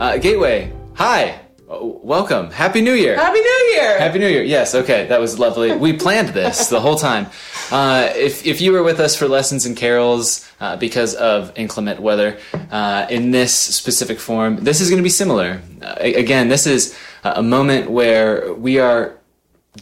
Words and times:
Uh, 0.00 0.16
Gateway, 0.16 0.72
hi. 0.94 1.38
Uh, 1.70 1.76
welcome. 1.82 2.50
Happy 2.50 2.80
New 2.80 2.94
Year. 2.94 3.16
Happy 3.16 3.38
New 3.38 3.74
Year! 3.74 3.98
Happy 3.98 4.18
New 4.18 4.28
Year. 4.28 4.42
Yes, 4.42 4.74
okay, 4.74 5.06
that 5.08 5.20
was 5.20 5.38
lovely. 5.38 5.76
We 5.76 5.92
planned 6.04 6.30
this 6.30 6.68
the 6.68 6.80
whole 6.80 6.96
time. 6.96 7.26
Uh, 7.70 8.10
if, 8.16 8.46
if 8.46 8.62
you 8.62 8.72
were 8.72 8.82
with 8.82 8.98
us 8.98 9.14
for 9.14 9.28
lessons 9.28 9.66
and 9.66 9.76
carols 9.76 10.50
uh, 10.58 10.78
because 10.78 11.14
of 11.16 11.52
inclement 11.54 12.00
weather 12.00 12.38
uh, 12.70 13.08
in 13.10 13.30
this 13.30 13.54
specific 13.54 14.18
form, 14.18 14.64
this 14.64 14.80
is 14.80 14.88
going 14.88 15.00
to 15.00 15.02
be 15.02 15.10
similar. 15.10 15.60
Uh, 15.82 15.96
again, 15.98 16.48
this 16.48 16.66
is 16.66 16.96
a 17.22 17.42
moment 17.42 17.90
where 17.90 18.54
we 18.54 18.78
are 18.78 19.19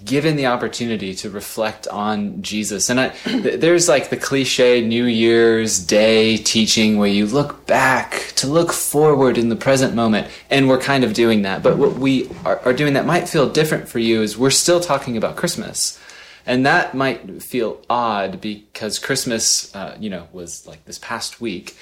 given 0.05 0.37
the 0.37 0.47
opportunity 0.47 1.15
to 1.15 1.31
reflect 1.31 1.87
on 1.89 2.43
Jesus. 2.43 2.89
And 2.91 3.01
I, 3.01 3.09
th- 3.09 3.61
there's 3.61 3.89
like 3.89 4.11
the 4.11 4.17
cliche 4.17 4.81
New 4.81 5.05
Year's 5.05 5.79
Day 5.79 6.37
teaching 6.37 6.99
where 6.99 7.09
you 7.09 7.27
look 7.27 7.67
back 7.67 8.33
to 8.37 8.47
look 8.47 8.73
forward 8.73 9.39
in 9.39 9.49
the 9.49 9.57
present 9.57 9.95
moment. 9.95 10.29
And 10.51 10.69
we're 10.69 10.81
kind 10.81 11.05
of 11.05 11.13
doing 11.13 11.43
that. 11.43 11.63
But 11.63 11.79
what 11.79 11.95
we 11.95 12.31
are, 12.45 12.59
are 12.61 12.73
doing 12.73 12.95
that 12.95 13.07
might 13.07 13.29
feel 13.29 13.49
different 13.49 13.89
for 13.89 13.99
you 13.99 14.23
is 14.23 14.39
we're 14.39 14.51
still 14.51 14.81
talking 14.81 15.17
about 15.17 15.37
Christmas. 15.37 16.01
And 16.47 16.65
that 16.65 16.95
might 16.95 17.43
feel 17.43 17.83
odd 17.91 18.41
because 18.41 18.99
Christmas, 18.99 19.75
uh, 19.75 19.97
you 20.01 20.09
know, 20.09 20.29
was 20.33 20.67
like 20.67 20.85
this 20.87 20.99
past 20.99 21.41
week. 21.41 21.77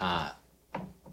Uh, 0.00 0.30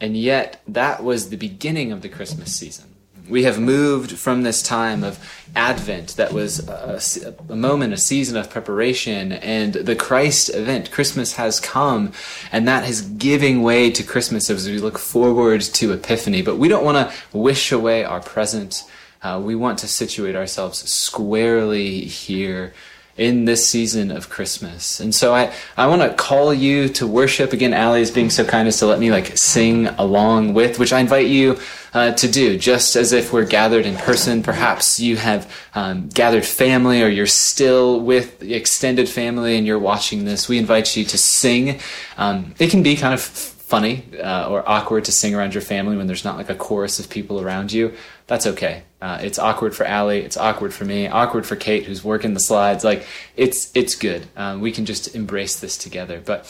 and 0.02 0.18
yet, 0.18 0.62
that 0.68 1.04
was 1.04 1.30
the 1.30 1.38
beginning 1.38 1.92
of 1.92 2.02
the 2.02 2.10
Christmas 2.10 2.54
season. 2.56 2.95
We 3.30 3.44
have 3.44 3.60
moved 3.60 4.18
from 4.18 4.44
this 4.44 4.62
time 4.62 5.04
of 5.04 5.20
Advent 5.56 6.16
that 6.18 6.32
was 6.32 6.68
a, 6.68 7.34
a, 7.50 7.56
moment, 7.56 7.94
a 7.94 7.98
season 7.98 8.38
of 8.38 8.50
preparation, 8.50 9.32
and 9.32 9.74
the 9.74 9.96
Christ 9.96 10.50
event. 10.54 10.92
Christmas 10.92 11.34
has 11.34 11.60
come, 11.60 12.12
and 12.52 12.68
that 12.68 12.88
is 12.88 13.02
giving 13.02 13.64
way 13.64 13.90
to 13.92 14.04
Christmas 14.04 14.50
as 14.50 14.68
we 14.68 14.80
look 14.80 15.00
forward 15.00 15.62
to 15.62 15.94
Epiphany. 15.94 16.42
But 16.42 16.58
we 16.58 16.68
don't 16.68 16.84
want 16.84 17.10
to 17.10 17.38
wish 17.38 17.72
away 17.72 18.04
our 18.04 18.20
present. 18.20 18.84
Uh, 19.24 19.42
we 19.44 19.56
want 19.56 19.80
to 19.80 19.88
situate 19.88 20.36
ourselves 20.36 20.80
squarely 20.94 22.02
here 22.02 22.74
in 23.18 23.46
this 23.46 23.68
season 23.68 24.12
of 24.12 24.30
Christmas. 24.30 25.00
And 25.00 25.16
so 25.16 25.34
I, 25.34 25.54
I 25.78 25.88
want 25.88 26.02
to 26.02 26.14
call 26.14 26.54
you 26.54 26.90
to 26.90 27.08
worship. 27.08 27.54
Again, 27.54 27.74
Allie 27.74 28.02
is 28.02 28.12
being 28.12 28.30
so 28.30 28.44
kind 28.44 28.68
as 28.68 28.78
to 28.80 28.86
let 28.86 29.00
me 29.00 29.10
like 29.10 29.38
sing 29.38 29.88
along 29.88 30.54
with, 30.54 30.80
which 30.80 30.92
I 30.92 31.00
invite 31.00 31.28
you 31.28 31.58
uh, 31.96 32.12
to 32.12 32.28
do, 32.28 32.58
just 32.58 32.98
as 32.98 33.14
if 33.14 33.32
we're 33.32 33.46
gathered 33.46 33.86
in 33.86 33.96
person. 33.96 34.44
Perhaps 34.44 35.00
you 35.00 35.16
have 35.16 35.50
um, 35.74 36.10
gathered 36.10 36.46
family 36.46 37.02
or 37.02 37.08
you're 37.08 37.26
still 37.26 38.02
with 38.02 38.44
extended 38.44 39.08
family 39.08 39.56
and 39.58 39.66
you're 39.66 39.80
watching 39.80 40.26
this. 40.26 40.50
We 40.50 40.58
invite 40.58 40.98
you 40.98 41.06
to 41.06 41.18
sing. 41.18 41.80
Um, 42.18 42.54
it 42.60 42.70
can 42.70 42.84
be 42.84 42.98
kind 42.98 43.14
of 43.14 43.22
funny 43.22 44.04
uh, 44.22 44.50
or 44.50 44.68
awkward 44.70 45.06
to 45.06 45.14
sing 45.14 45.34
around 45.34 45.54
your 45.54 45.62
family 45.62 45.96
when 45.96 46.06
there's 46.06 46.26
not 46.26 46.36
like 46.36 46.50
a 46.50 46.56
chorus 46.56 47.00
of 47.00 47.10
people 47.10 47.40
around 47.40 47.72
you. 47.72 47.94
That's 48.28 48.46
okay. 48.46 48.84
Uh, 49.02 49.20
it's 49.22 49.40
awkward 49.40 49.74
for 49.74 49.86
Allie. 49.86 50.20
It's 50.20 50.36
awkward 50.36 50.74
for 50.74 50.84
me. 50.84 51.08
Awkward 51.08 51.46
for 51.46 51.56
Kate, 51.56 51.86
who's 51.86 52.04
working 52.04 52.34
the 52.34 52.42
slides. 52.42 52.84
Like 52.84 53.06
it's 53.38 53.72
it's 53.74 53.96
good. 53.96 54.28
Um, 54.36 54.60
we 54.60 54.74
can 54.74 54.86
just 54.86 55.16
embrace 55.16 55.62
this 55.62 55.78
together. 55.78 56.22
But 56.24 56.42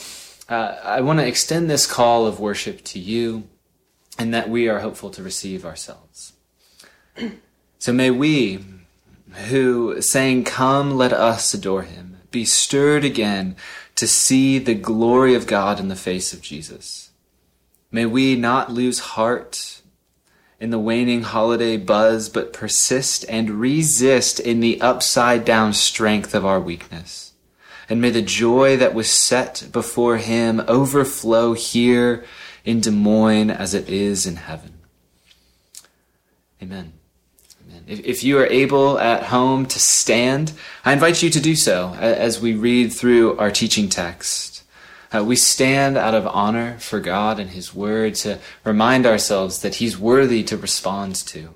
uh, 0.48 0.76
I 0.82 1.02
want 1.02 1.20
to 1.20 1.26
extend 1.26 1.70
this 1.70 1.86
call 1.86 2.26
of 2.26 2.40
worship 2.40 2.82
to 2.84 2.98
you, 2.98 3.44
and 4.18 4.32
that 4.32 4.48
we 4.48 4.68
are 4.68 4.80
hopeful 4.80 5.10
to 5.10 5.22
receive 5.22 5.64
ourselves. 5.64 6.32
So 7.78 7.92
may 7.92 8.10
we, 8.10 8.64
who 9.48 10.00
saying, 10.00 10.44
"Come, 10.44 10.96
let 10.96 11.12
us 11.12 11.52
adore 11.52 11.82
Him," 11.82 12.16
be 12.30 12.46
stirred 12.46 13.04
again 13.04 13.54
to 13.96 14.08
see 14.08 14.58
the 14.58 14.74
glory 14.74 15.34
of 15.34 15.46
God 15.46 15.78
in 15.78 15.88
the 15.88 15.94
face 15.94 16.32
of 16.32 16.40
Jesus. 16.40 17.10
May 17.90 18.06
we 18.06 18.34
not 18.34 18.72
lose 18.72 18.98
heart 19.14 19.82
in 20.58 20.70
the 20.70 20.78
waning 20.78 21.22
holiday 21.22 21.76
buzz, 21.76 22.28
but 22.28 22.52
persist 22.52 23.24
and 23.28 23.60
resist 23.60 24.40
in 24.40 24.60
the 24.60 24.80
upside 24.80 25.44
down 25.44 25.72
strength 25.72 26.34
of 26.34 26.46
our 26.46 26.60
weakness. 26.60 27.32
And 27.88 28.00
may 28.00 28.10
the 28.10 28.22
joy 28.22 28.76
that 28.78 28.94
was 28.94 29.08
set 29.08 29.68
before 29.70 30.16
him 30.16 30.62
overflow 30.66 31.52
here 31.52 32.24
in 32.66 32.80
Des 32.80 32.90
Moines 32.90 33.50
as 33.50 33.72
it 33.72 33.88
is 33.88 34.26
in 34.26 34.36
heaven. 34.36 34.74
Amen. 36.60 36.92
Amen. 37.64 37.84
If, 37.86 38.00
if 38.00 38.24
you 38.24 38.38
are 38.38 38.46
able 38.46 38.98
at 38.98 39.22
home 39.24 39.64
to 39.66 39.78
stand, 39.78 40.52
I 40.84 40.92
invite 40.92 41.22
you 41.22 41.30
to 41.30 41.40
do 41.40 41.54
so 41.54 41.94
as 41.94 42.40
we 42.40 42.54
read 42.54 42.92
through 42.92 43.38
our 43.38 43.50
teaching 43.50 43.88
text. 43.88 44.64
Uh, 45.14 45.22
we 45.22 45.36
stand 45.36 45.96
out 45.96 46.14
of 46.14 46.26
honor 46.26 46.76
for 46.80 46.98
God 46.98 47.38
and 47.38 47.50
His 47.50 47.72
Word 47.72 48.16
to 48.16 48.40
remind 48.64 49.06
ourselves 49.06 49.60
that 49.62 49.76
He's 49.76 49.96
worthy 49.96 50.42
to 50.44 50.56
respond 50.56 51.14
to. 51.14 51.54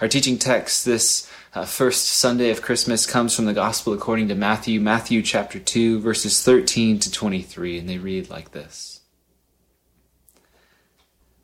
Our 0.00 0.06
teaching 0.06 0.38
text 0.38 0.84
this 0.84 1.28
uh, 1.54 1.64
first 1.64 2.06
Sunday 2.06 2.50
of 2.50 2.62
Christmas 2.62 3.04
comes 3.04 3.34
from 3.34 3.46
the 3.46 3.52
Gospel 3.52 3.92
according 3.92 4.28
to 4.28 4.36
Matthew, 4.36 4.80
Matthew 4.80 5.22
chapter 5.22 5.58
2, 5.58 5.98
verses 5.98 6.40
13 6.44 7.00
to 7.00 7.10
23, 7.10 7.80
and 7.80 7.88
they 7.88 7.98
read 7.98 8.30
like 8.30 8.52
this. 8.52 8.97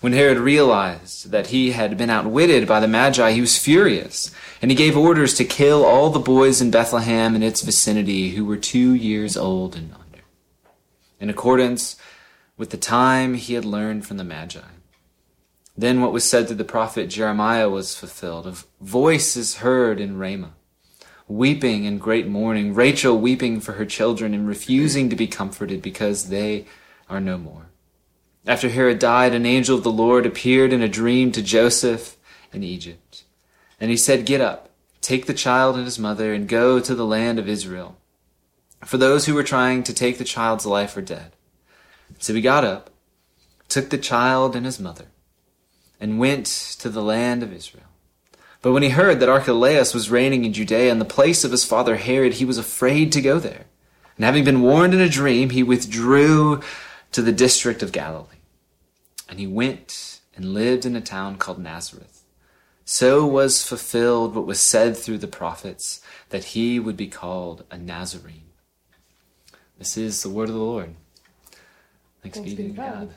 When 0.00 0.14
Herod 0.14 0.38
realized 0.38 1.30
that 1.30 1.48
he 1.48 1.72
had 1.72 1.98
been 1.98 2.08
outwitted 2.08 2.66
by 2.66 2.80
the 2.80 2.88
Magi, 2.88 3.32
he 3.32 3.40
was 3.42 3.58
furious, 3.58 4.34
and 4.62 4.70
he 4.70 4.76
gave 4.76 4.96
orders 4.96 5.34
to 5.34 5.44
kill 5.44 5.84
all 5.84 6.08
the 6.08 6.18
boys 6.18 6.62
in 6.62 6.70
Bethlehem 6.70 7.34
and 7.34 7.44
its 7.44 7.60
vicinity 7.60 8.30
who 8.30 8.46
were 8.46 8.56
two 8.56 8.94
years 8.94 9.36
old 9.36 9.76
and 9.76 9.92
under 9.92 10.24
in 11.20 11.28
accordance 11.28 11.96
with 12.56 12.70
the 12.70 12.78
time 12.78 13.34
he 13.34 13.52
had 13.52 13.64
learned 13.66 14.06
from 14.06 14.16
the 14.16 14.24
Magi. 14.24 14.60
Then 15.76 16.00
what 16.00 16.12
was 16.12 16.24
said 16.24 16.48
to 16.48 16.54
the 16.54 16.64
prophet 16.64 17.08
Jeremiah 17.08 17.68
was 17.68 17.94
fulfilled. 17.94 18.46
A 18.46 18.54
voice 18.82 19.36
is 19.36 19.56
heard 19.56 20.00
in 20.00 20.18
Ramah, 20.18 20.54
weeping 21.28 21.84
in 21.84 21.98
great 21.98 22.26
mourning, 22.26 22.74
Rachel 22.74 23.18
weeping 23.18 23.60
for 23.60 23.72
her 23.72 23.86
children 23.86 24.32
and 24.32 24.48
refusing 24.48 25.10
to 25.10 25.16
be 25.16 25.26
comforted 25.26 25.82
because 25.82 26.28
they 26.28 26.64
are 27.08 27.20
no 27.20 27.36
more. 27.36 27.69
After 28.46 28.68
Herod 28.68 28.98
died, 28.98 29.34
an 29.34 29.46
angel 29.46 29.76
of 29.76 29.84
the 29.84 29.92
Lord 29.92 30.26
appeared 30.26 30.72
in 30.72 30.82
a 30.82 30.88
dream 30.88 31.30
to 31.32 31.42
Joseph 31.42 32.16
in 32.52 32.62
Egypt. 32.62 33.24
And 33.80 33.90
he 33.90 33.96
said, 33.96 34.26
Get 34.26 34.40
up, 34.40 34.70
take 35.00 35.26
the 35.26 35.34
child 35.34 35.76
and 35.76 35.84
his 35.84 35.98
mother, 35.98 36.32
and 36.32 36.48
go 36.48 36.80
to 36.80 36.94
the 36.94 37.06
land 37.06 37.38
of 37.38 37.48
Israel 37.48 37.96
for 38.84 38.96
those 38.96 39.26
who 39.26 39.34
were 39.34 39.42
trying 39.42 39.82
to 39.84 39.94
take 39.94 40.18
the 40.18 40.24
child's 40.24 40.66
life 40.66 40.96
are 40.96 41.02
dead. 41.02 41.32
So 42.18 42.34
he 42.34 42.40
got 42.40 42.64
up, 42.64 42.90
took 43.68 43.90
the 43.90 43.98
child 43.98 44.56
and 44.56 44.66
his 44.66 44.80
mother, 44.80 45.06
and 46.00 46.18
went 46.18 46.46
to 46.80 46.88
the 46.88 47.02
land 47.02 47.42
of 47.42 47.52
Israel. 47.52 47.84
But 48.62 48.72
when 48.72 48.82
he 48.82 48.90
heard 48.90 49.20
that 49.20 49.28
Archelaus 49.28 49.94
was 49.94 50.10
reigning 50.10 50.44
in 50.44 50.52
Judea 50.52 50.90
in 50.90 50.98
the 50.98 51.04
place 51.04 51.44
of 51.44 51.50
his 51.50 51.64
father 51.64 51.96
Herod, 51.96 52.34
he 52.34 52.44
was 52.44 52.58
afraid 52.58 53.12
to 53.12 53.22
go 53.22 53.38
there. 53.38 53.66
And 54.16 54.24
having 54.24 54.44
been 54.44 54.60
warned 54.60 54.92
in 54.92 55.00
a 55.00 55.08
dream, 55.08 55.50
he 55.50 55.62
withdrew 55.62 56.60
to 57.12 57.22
the 57.22 57.32
district 57.32 57.82
of 57.82 57.92
Galilee. 57.92 58.26
And 59.30 59.38
he 59.38 59.46
went 59.46 60.20
and 60.34 60.52
lived 60.52 60.84
in 60.84 60.96
a 60.96 61.00
town 61.00 61.36
called 61.36 61.60
Nazareth. 61.60 62.24
So 62.84 63.24
was 63.24 63.62
fulfilled 63.62 64.34
what 64.34 64.44
was 64.44 64.60
said 64.60 64.96
through 64.96 65.18
the 65.18 65.28
prophets 65.28 66.02
that 66.30 66.44
he 66.44 66.80
would 66.80 66.96
be 66.96 67.06
called 67.06 67.64
a 67.70 67.78
Nazarene. 67.78 68.50
This 69.78 69.96
is 69.96 70.22
the 70.24 70.28
word 70.28 70.48
of 70.48 70.56
the 70.56 70.60
Lord. 70.60 70.96
Thanks, 72.22 72.38
Thanks 72.38 72.54
be 72.54 72.56
to 72.56 72.68
God. 72.70 73.10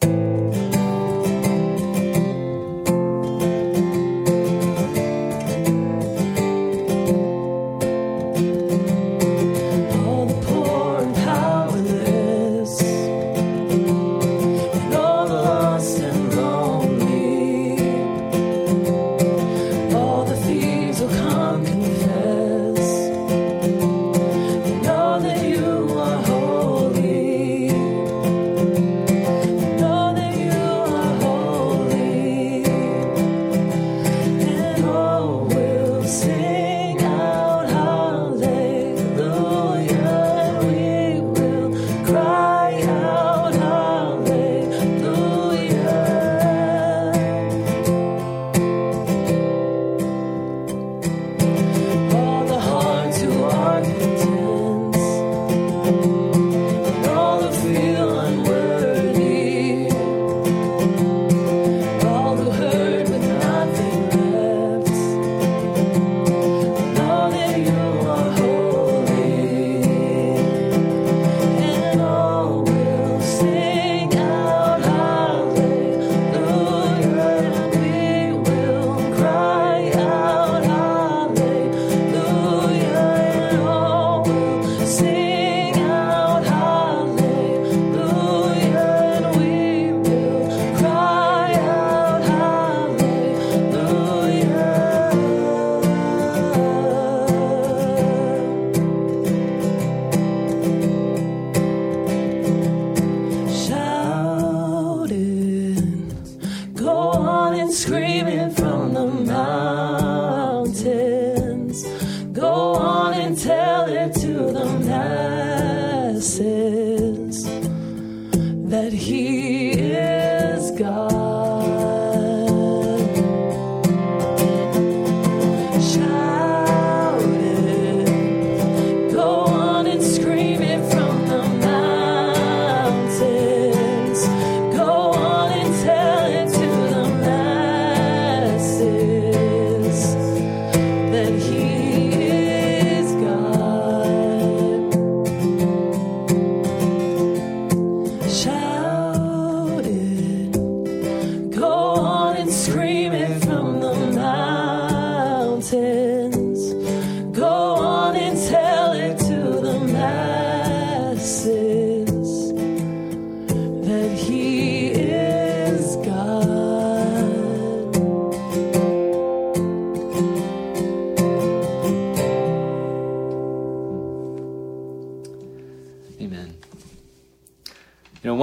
God. 0.00 0.78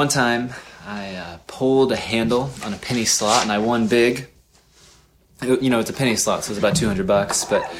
One 0.09 0.25
time 0.25 0.49
I 0.87 1.15
uh, 1.17 1.37
pulled 1.45 1.91
a 1.91 1.95
handle 1.95 2.49
on 2.65 2.73
a 2.73 2.77
penny 2.77 3.05
slot 3.05 3.43
and 3.43 3.51
I 3.51 3.59
won 3.59 3.87
big. 3.87 4.27
You 5.43 5.69
know, 5.69 5.79
it's 5.79 5.91
a 5.91 5.93
penny 5.93 6.15
slot, 6.15 6.43
so 6.43 6.51
it's 6.51 6.57
about 6.57 6.75
200 6.75 7.05
bucks. 7.05 7.45
But, 7.45 7.71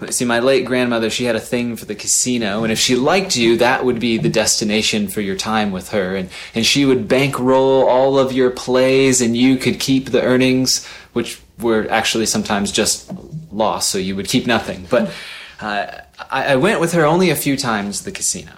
but 0.00 0.12
see, 0.12 0.24
my 0.24 0.40
late 0.40 0.64
grandmother, 0.64 1.08
she 1.08 1.22
had 1.22 1.36
a 1.36 1.40
thing 1.40 1.76
for 1.76 1.84
the 1.84 1.94
casino, 1.94 2.64
and 2.64 2.72
if 2.72 2.80
she 2.80 2.96
liked 2.96 3.36
you, 3.36 3.58
that 3.58 3.84
would 3.84 4.00
be 4.00 4.18
the 4.18 4.28
destination 4.28 5.06
for 5.06 5.20
your 5.20 5.36
time 5.36 5.70
with 5.70 5.90
her. 5.90 6.16
And, 6.16 6.30
and 6.52 6.66
she 6.66 6.84
would 6.84 7.06
bankroll 7.06 7.88
all 7.88 8.18
of 8.18 8.32
your 8.32 8.50
plays, 8.50 9.20
and 9.20 9.36
you 9.36 9.56
could 9.56 9.78
keep 9.78 10.06
the 10.06 10.22
earnings, 10.22 10.84
which 11.12 11.40
were 11.60 11.86
actually 11.90 12.26
sometimes 12.26 12.72
just 12.72 13.08
lost, 13.52 13.88
so 13.88 13.98
you 13.98 14.16
would 14.16 14.26
keep 14.26 14.48
nothing. 14.48 14.84
But 14.90 15.12
uh, 15.60 15.86
I, 16.28 16.54
I 16.54 16.56
went 16.56 16.80
with 16.80 16.92
her 16.94 17.04
only 17.04 17.30
a 17.30 17.36
few 17.36 17.56
times 17.56 17.98
to 18.00 18.06
the 18.06 18.12
casino 18.12 18.50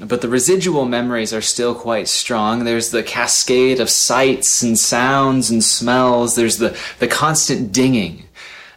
but 0.00 0.20
the 0.20 0.28
residual 0.28 0.84
memories 0.84 1.32
are 1.32 1.40
still 1.40 1.74
quite 1.74 2.08
strong. 2.08 2.64
There's 2.64 2.90
the 2.90 3.02
cascade 3.02 3.80
of 3.80 3.90
sights 3.90 4.62
and 4.62 4.78
sounds 4.78 5.50
and 5.50 5.62
smells. 5.62 6.36
There's 6.36 6.58
the, 6.58 6.78
the 6.98 7.08
constant 7.08 7.72
dinging, 7.72 8.24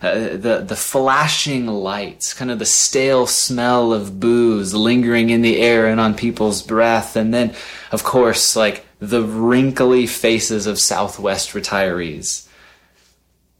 uh, 0.01 0.37
the, 0.37 0.63
the 0.67 0.75
flashing 0.75 1.67
lights, 1.67 2.33
kind 2.33 2.49
of 2.49 2.59
the 2.59 2.65
stale 2.65 3.27
smell 3.27 3.93
of 3.93 4.19
booze 4.19 4.73
lingering 4.73 5.29
in 5.29 5.41
the 5.41 5.59
air 5.59 5.87
and 5.87 5.99
on 5.99 6.15
people's 6.15 6.61
breath. 6.61 7.15
And 7.15 7.33
then, 7.33 7.53
of 7.91 8.03
course, 8.03 8.55
like 8.55 8.85
the 8.99 9.23
wrinkly 9.23 10.07
faces 10.07 10.67
of 10.67 10.79
Southwest 10.79 11.51
retirees. 11.51 12.47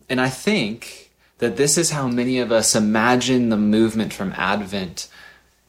And 0.10 0.20
I 0.20 0.30
think 0.30 1.12
that 1.38 1.58
this 1.58 1.78
is 1.78 1.92
how 1.92 2.08
many 2.08 2.40
of 2.40 2.52
us 2.52 2.76
imagine 2.76 3.50
the 3.50 3.58
movement 3.58 4.14
from 4.14 4.34
Advent 4.38 5.08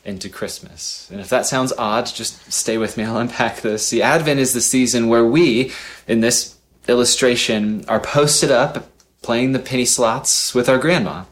into 0.04 0.28
Christmas. 0.28 1.08
And 1.10 1.20
if 1.20 1.28
that 1.28 1.46
sounds 1.46 1.72
odd, 1.78 2.06
just 2.06 2.52
stay 2.52 2.78
with 2.78 2.96
me. 2.96 3.04
I'll 3.04 3.18
unpack 3.18 3.60
this. 3.60 3.86
See, 3.86 4.02
Advent 4.02 4.40
is 4.40 4.52
the 4.52 4.60
season 4.60 5.08
where 5.08 5.24
we, 5.24 5.72
in 6.08 6.20
this 6.20 6.56
illustration, 6.88 7.84
are 7.88 8.00
posted 8.00 8.50
up 8.50 8.88
playing 9.22 9.52
the 9.52 9.58
penny 9.58 9.84
slots 9.84 10.54
with 10.54 10.68
our 10.68 10.78
grandma. 10.78 11.24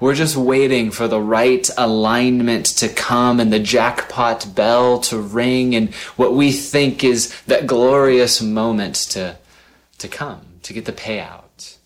We're 0.00 0.14
just 0.14 0.36
waiting 0.36 0.90
for 0.90 1.06
the 1.06 1.20
right 1.20 1.68
alignment 1.78 2.66
to 2.66 2.88
come 2.88 3.38
and 3.38 3.52
the 3.52 3.60
jackpot 3.60 4.52
bell 4.52 4.98
to 5.02 5.20
ring 5.20 5.76
and 5.76 5.94
what 6.16 6.34
we 6.34 6.50
think 6.50 7.04
is 7.04 7.40
that 7.42 7.68
glorious 7.68 8.42
moment 8.42 8.96
to, 9.10 9.36
to 9.98 10.08
come, 10.08 10.40
to 10.64 10.72
get 10.72 10.86
the 10.86 10.92
payout. 10.92 11.76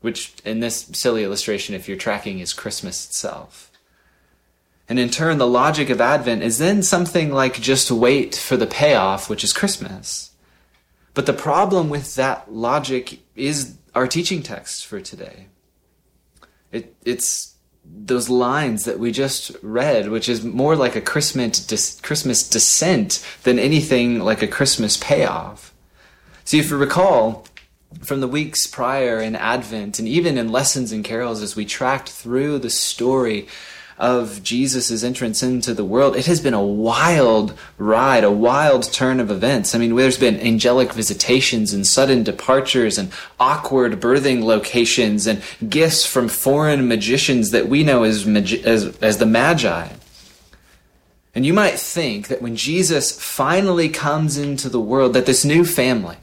Which, 0.00 0.34
in 0.44 0.58
this 0.58 0.90
silly 0.92 1.22
illustration, 1.22 1.76
if 1.76 1.88
you're 1.88 1.96
tracking, 1.96 2.40
is 2.40 2.52
Christmas 2.52 3.06
itself. 3.06 3.70
And 4.88 4.98
in 4.98 5.08
turn, 5.08 5.38
the 5.38 5.46
logic 5.46 5.88
of 5.88 6.00
Advent 6.00 6.42
is 6.42 6.58
then 6.58 6.82
something 6.82 7.32
like 7.32 7.60
just 7.60 7.90
wait 7.90 8.34
for 8.34 8.56
the 8.56 8.66
payoff, 8.66 9.30
which 9.30 9.42
is 9.42 9.52
Christmas. 9.52 10.32
But 11.14 11.26
the 11.26 11.32
problem 11.32 11.88
with 11.88 12.16
that 12.16 12.52
logic 12.52 13.20
is 13.34 13.76
our 13.94 14.06
teaching 14.06 14.42
text 14.42 14.86
for 14.86 15.00
today. 15.00 15.46
It, 16.72 16.94
it's 17.04 17.54
those 17.84 18.28
lines 18.28 18.84
that 18.84 18.98
we 18.98 19.12
just 19.12 19.52
read, 19.62 20.08
which 20.08 20.28
is 20.28 20.42
more 20.44 20.74
like 20.74 20.96
a 20.96 21.00
Christmas, 21.00 22.00
Christmas 22.00 22.48
descent 22.48 23.24
than 23.44 23.58
anything 23.58 24.20
like 24.20 24.42
a 24.42 24.48
Christmas 24.48 24.96
payoff. 24.96 25.72
See, 26.44 26.58
if 26.58 26.70
you 26.70 26.76
recall, 26.76 27.46
from 28.02 28.20
the 28.20 28.28
weeks 28.28 28.66
prior 28.66 29.20
in 29.20 29.36
Advent 29.36 29.98
and 29.98 30.08
even 30.08 30.36
in 30.36 30.50
Lessons 30.50 30.92
and 30.92 31.04
Carols 31.04 31.42
as 31.42 31.56
we 31.56 31.64
tracked 31.64 32.08
through 32.08 32.58
the 32.58 32.70
story 32.70 33.46
of 33.98 34.42
Jesus' 34.42 35.04
entrance 35.04 35.42
into 35.42 35.74
the 35.74 35.84
world, 35.84 36.16
it 36.16 36.26
has 36.26 36.40
been 36.40 36.54
a 36.54 36.62
wild 36.62 37.56
ride, 37.78 38.24
a 38.24 38.30
wild 38.30 38.92
turn 38.92 39.20
of 39.20 39.30
events. 39.30 39.74
I 39.74 39.78
mean, 39.78 39.94
there's 39.94 40.18
been 40.18 40.40
angelic 40.40 40.92
visitations 40.92 41.72
and 41.72 41.86
sudden 41.86 42.22
departures 42.22 42.98
and 42.98 43.12
awkward 43.38 44.00
birthing 44.00 44.42
locations 44.42 45.26
and 45.26 45.42
gifts 45.68 46.04
from 46.04 46.28
foreign 46.28 46.88
magicians 46.88 47.50
that 47.52 47.68
we 47.68 47.84
know 47.84 48.02
as, 48.02 48.26
magi- 48.26 48.62
as, 48.64 48.96
as 48.98 49.18
the 49.18 49.26
Magi. 49.26 49.88
And 51.34 51.44
you 51.44 51.52
might 51.52 51.78
think 51.78 52.28
that 52.28 52.42
when 52.42 52.54
Jesus 52.54 53.20
finally 53.20 53.88
comes 53.88 54.38
into 54.38 54.68
the 54.68 54.80
world, 54.80 55.14
that 55.14 55.26
this 55.26 55.44
new 55.44 55.64
family, 55.64 56.16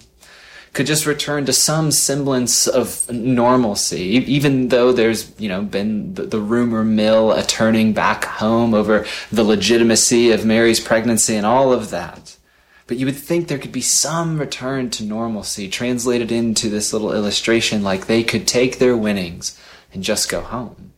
could 0.74 0.86
just 0.86 1.06
return 1.06 1.46
to 1.46 1.54
some 1.54 1.92
semblance 1.92 2.66
of 2.66 3.10
normalcy, 3.12 4.02
even 4.02 4.70
though 4.70 4.94
there's, 4.94 5.38
you 5.40 5.50
know, 5.50 5.62
been 5.62 6.14
the, 6.14 6.24
the 6.24 6.40
rumor 6.40 6.84
mill 6.84 7.32
a 7.32 7.44
turning 7.44 7.92
back 7.92 8.24
home 8.24 8.74
over 8.74 9.06
the 9.32 9.44
legitimacy 9.44 10.32
of 10.32 10.46
Mary's 10.46 10.80
pregnancy 10.80 11.36
and 11.36 11.46
all 11.46 11.74
of 11.74 11.90
that. 11.90 12.38
But 12.88 12.98
you 12.98 13.06
would 13.06 13.18
think 13.18 13.48
there 13.48 13.58
could 13.58 13.72
be 13.72 13.82
some 13.82 14.40
return 14.40 14.90
to 14.92 15.04
normalcy 15.04 15.70
translated 15.70 16.32
into 16.32 16.70
this 16.70 16.94
little 16.94 17.14
illustration, 17.14 17.84
like 17.84 18.08
they 18.08 18.24
could 18.24 18.48
take 18.48 18.80
their 18.80 18.96
winnings 18.96 19.60
and 19.94 20.04
just 20.04 20.30
go 20.30 20.42
home. 20.42 20.94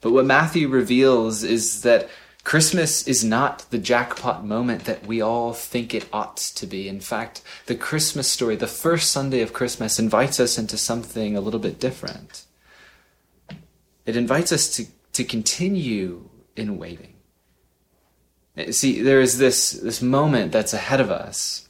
But 0.00 0.12
what 0.12 0.26
Matthew 0.26 0.68
reveals 0.68 1.44
is 1.44 1.82
that 1.82 2.08
Christmas 2.44 3.06
is 3.06 3.22
not 3.22 3.66
the 3.70 3.78
jackpot 3.78 4.44
moment 4.44 4.84
that 4.84 5.06
we 5.06 5.20
all 5.20 5.52
think 5.52 5.94
it 5.94 6.08
ought 6.12 6.36
to 6.36 6.66
be. 6.66 6.88
In 6.88 7.00
fact, 7.00 7.40
the 7.66 7.76
Christmas 7.76 8.28
story, 8.28 8.56
the 8.56 8.66
first 8.66 9.10
Sunday 9.12 9.42
of 9.42 9.52
Christmas, 9.52 9.98
invites 9.98 10.40
us 10.40 10.58
into 10.58 10.76
something 10.76 11.36
a 11.36 11.40
little 11.40 11.60
bit 11.60 11.78
different. 11.78 12.44
It 14.04 14.16
invites 14.16 14.50
us 14.50 14.68
to, 14.76 14.86
to 15.12 15.24
continue 15.24 16.28
in 16.56 16.78
waiting. 16.78 17.14
See, 18.70 19.00
there 19.00 19.20
is 19.20 19.38
this, 19.38 19.70
this 19.70 20.02
moment 20.02 20.52
that's 20.52 20.74
ahead 20.74 21.00
of 21.00 21.10
us, 21.10 21.68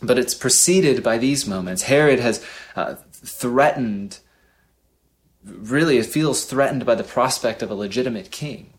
but 0.00 0.18
it's 0.18 0.32
preceded 0.32 1.02
by 1.02 1.18
these 1.18 1.46
moments. 1.46 1.82
Herod 1.82 2.20
has 2.20 2.42
uh, 2.76 2.94
threatened, 3.10 4.20
really, 5.44 5.98
it 5.98 6.06
feels 6.06 6.44
threatened 6.44 6.86
by 6.86 6.94
the 6.94 7.04
prospect 7.04 7.62
of 7.62 7.70
a 7.70 7.74
legitimate 7.74 8.30
king. 8.30 8.71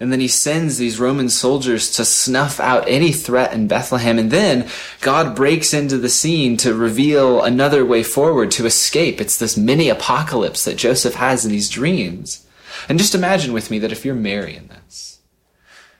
And 0.00 0.10
then 0.10 0.20
he 0.20 0.28
sends 0.28 0.78
these 0.78 0.98
Roman 0.98 1.28
soldiers 1.28 1.90
to 1.92 2.06
snuff 2.06 2.58
out 2.58 2.88
any 2.88 3.12
threat 3.12 3.52
in 3.52 3.68
Bethlehem. 3.68 4.18
And 4.18 4.30
then 4.30 4.66
God 5.02 5.36
breaks 5.36 5.74
into 5.74 5.98
the 5.98 6.08
scene 6.08 6.56
to 6.58 6.74
reveal 6.74 7.42
another 7.42 7.84
way 7.84 8.02
forward 8.02 8.50
to 8.52 8.64
escape. 8.64 9.20
It's 9.20 9.38
this 9.38 9.58
mini 9.58 9.90
apocalypse 9.90 10.64
that 10.64 10.78
Joseph 10.78 11.16
has 11.16 11.44
in 11.44 11.52
these 11.52 11.68
dreams. 11.68 12.46
And 12.88 12.98
just 12.98 13.14
imagine 13.14 13.52
with 13.52 13.70
me 13.70 13.78
that 13.80 13.92
if 13.92 14.06
you're 14.06 14.14
Mary 14.14 14.56
in 14.56 14.68
this, 14.68 15.20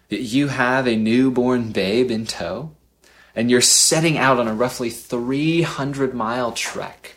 you 0.08 0.48
have 0.48 0.88
a 0.88 0.96
newborn 0.96 1.70
babe 1.70 2.10
in 2.10 2.26
tow, 2.26 2.72
and 3.36 3.50
you're 3.50 3.60
setting 3.60 4.16
out 4.16 4.40
on 4.40 4.48
a 4.48 4.54
roughly 4.54 4.90
300 4.90 6.14
mile 6.14 6.52
trek 6.52 7.16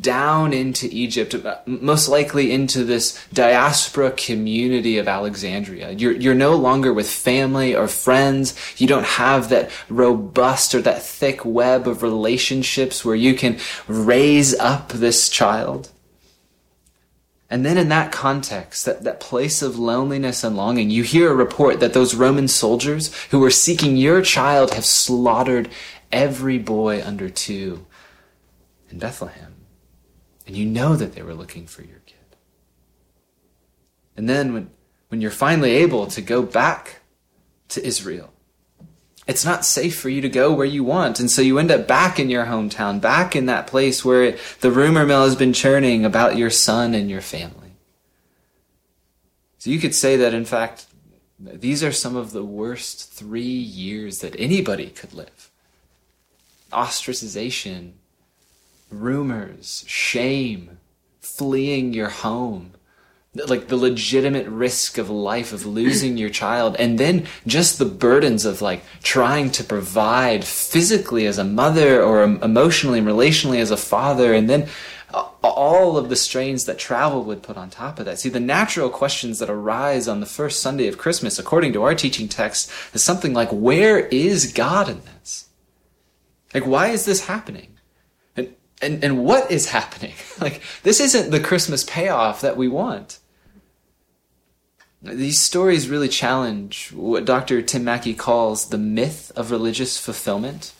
down 0.00 0.52
into 0.52 0.88
Egypt, 0.90 1.34
uh, 1.34 1.58
most 1.66 2.08
likely 2.08 2.52
into 2.52 2.84
this 2.84 3.24
diaspora 3.32 4.12
community 4.12 4.98
of 4.98 5.08
Alexandria. 5.08 5.90
You're, 5.92 6.12
you're 6.12 6.34
no 6.34 6.56
longer 6.56 6.92
with 6.92 7.08
family 7.08 7.74
or 7.74 7.88
friends. 7.88 8.54
You 8.76 8.86
don't 8.86 9.06
have 9.06 9.48
that 9.48 9.70
robust 9.88 10.74
or 10.74 10.82
that 10.82 11.02
thick 11.02 11.44
web 11.44 11.86
of 11.88 12.02
relationships 12.02 13.04
where 13.04 13.14
you 13.14 13.34
can 13.34 13.58
raise 13.86 14.54
up 14.58 14.90
this 14.90 15.28
child. 15.28 15.90
And 17.50 17.64
then 17.64 17.78
in 17.78 17.88
that 17.90 18.10
context, 18.10 18.84
that, 18.84 19.04
that 19.04 19.20
place 19.20 19.62
of 19.62 19.78
loneliness 19.78 20.42
and 20.42 20.56
longing, 20.56 20.90
you 20.90 21.02
hear 21.04 21.30
a 21.30 21.34
report 21.34 21.78
that 21.80 21.92
those 21.92 22.14
Roman 22.14 22.48
soldiers 22.48 23.14
who 23.30 23.38
were 23.38 23.50
seeking 23.50 23.96
your 23.96 24.22
child 24.22 24.72
have 24.74 24.84
slaughtered 24.84 25.68
every 26.10 26.58
boy 26.58 27.04
under 27.04 27.28
two 27.28 27.86
in 28.90 28.98
Bethlehem. 28.98 29.53
And 30.46 30.56
you 30.56 30.66
know 30.66 30.96
that 30.96 31.14
they 31.14 31.22
were 31.22 31.34
looking 31.34 31.66
for 31.66 31.82
your 31.82 32.00
kid. 32.06 32.16
And 34.16 34.28
then 34.28 34.52
when, 34.52 34.70
when 35.08 35.20
you're 35.20 35.30
finally 35.30 35.72
able 35.72 36.06
to 36.08 36.20
go 36.20 36.42
back 36.42 37.00
to 37.68 37.84
Israel, 37.84 38.30
it's 39.26 39.44
not 39.44 39.64
safe 39.64 39.98
for 39.98 40.10
you 40.10 40.20
to 40.20 40.28
go 40.28 40.52
where 40.52 40.66
you 40.66 40.84
want. 40.84 41.18
And 41.18 41.30
so 41.30 41.40
you 41.40 41.58
end 41.58 41.70
up 41.70 41.88
back 41.88 42.20
in 42.20 42.28
your 42.28 42.44
hometown, 42.44 43.00
back 43.00 43.34
in 43.34 43.46
that 43.46 43.66
place 43.66 44.04
where 44.04 44.22
it, 44.22 44.40
the 44.60 44.70
rumor 44.70 45.06
mill 45.06 45.24
has 45.24 45.36
been 45.36 45.54
churning 45.54 46.04
about 46.04 46.36
your 46.36 46.50
son 46.50 46.94
and 46.94 47.08
your 47.08 47.22
family. 47.22 47.72
So 49.58 49.70
you 49.70 49.78
could 49.78 49.94
say 49.94 50.16
that, 50.16 50.34
in 50.34 50.44
fact, 50.44 50.86
these 51.38 51.82
are 51.82 51.92
some 51.92 52.16
of 52.16 52.32
the 52.32 52.44
worst 52.44 53.10
three 53.10 53.42
years 53.42 54.18
that 54.18 54.38
anybody 54.38 54.90
could 54.90 55.14
live 55.14 55.50
ostracization, 56.74 57.92
rumors, 59.00 59.84
shame, 59.86 60.78
fleeing 61.20 61.92
your 61.92 62.08
home, 62.08 62.72
like 63.34 63.68
the 63.68 63.76
legitimate 63.76 64.46
risk 64.46 64.96
of 64.98 65.10
life 65.10 65.52
of 65.52 65.66
losing 65.66 66.16
your 66.16 66.30
child 66.30 66.76
and 66.78 66.98
then 66.98 67.26
just 67.46 67.78
the 67.78 67.84
burdens 67.84 68.44
of 68.44 68.62
like 68.62 68.82
trying 69.02 69.50
to 69.50 69.64
provide 69.64 70.44
physically 70.44 71.26
as 71.26 71.36
a 71.36 71.44
mother 71.44 72.00
or 72.02 72.22
emotionally 72.22 73.00
and 73.00 73.08
relationally 73.08 73.58
as 73.58 73.72
a 73.72 73.76
father 73.76 74.32
and 74.32 74.48
then 74.48 74.68
all 75.42 75.96
of 75.96 76.08
the 76.08 76.16
strains 76.16 76.64
that 76.64 76.78
travel 76.78 77.22
would 77.24 77.42
put 77.42 77.56
on 77.56 77.70
top 77.70 77.98
of 77.98 78.04
that. 78.06 78.18
See, 78.18 78.28
the 78.28 78.40
natural 78.40 78.88
questions 78.88 79.38
that 79.38 79.50
arise 79.50 80.08
on 80.08 80.20
the 80.20 80.26
first 80.26 80.60
Sunday 80.60 80.88
of 80.88 80.98
Christmas, 80.98 81.38
according 81.38 81.72
to 81.74 81.82
our 81.82 81.94
teaching 81.94 82.28
text, 82.28 82.70
is 82.92 83.04
something 83.04 83.32
like, 83.32 83.50
where 83.50 84.00
is 84.08 84.52
God 84.52 84.88
in 84.88 85.02
this? 85.04 85.48
Like, 86.52 86.66
why 86.66 86.88
is 86.88 87.04
this 87.04 87.26
happening? 87.26 87.73
And, 88.84 89.02
and, 89.02 89.24
what 89.24 89.50
is 89.50 89.70
happening? 89.70 90.14
Like, 90.40 90.60
this 90.82 91.00
isn't 91.00 91.30
the 91.30 91.40
Christmas 91.40 91.84
payoff 91.84 92.40
that 92.40 92.56
we 92.56 92.66
want. 92.68 93.20
These 95.00 95.38
stories 95.38 95.88
really 95.88 96.08
challenge 96.08 96.90
what 96.92 97.24
Dr. 97.24 97.62
Tim 97.62 97.84
Mackie 97.84 98.14
calls 98.14 98.70
the 98.70 98.78
myth 98.78 99.30
of 99.36 99.50
religious 99.50 99.96
fulfillment. 99.96 100.72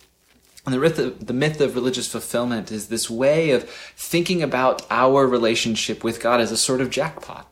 And 0.67 0.75
the 0.75 0.79
myth, 0.79 0.99
of, 0.99 1.27
the 1.27 1.33
myth 1.33 1.61
of 1.61 1.75
religious 1.75 2.09
fulfillment 2.09 2.73
is 2.73 2.89
this 2.89 3.09
way 3.09 3.51
of 3.51 3.69
thinking 3.97 4.43
about 4.43 4.85
our 4.91 5.27
relationship 5.27 6.03
with 6.03 6.21
God 6.21 6.41
as 6.41 6.51
a 6.51 6.57
sort 6.57 6.81
of 6.81 6.91
jackpot. 6.91 7.49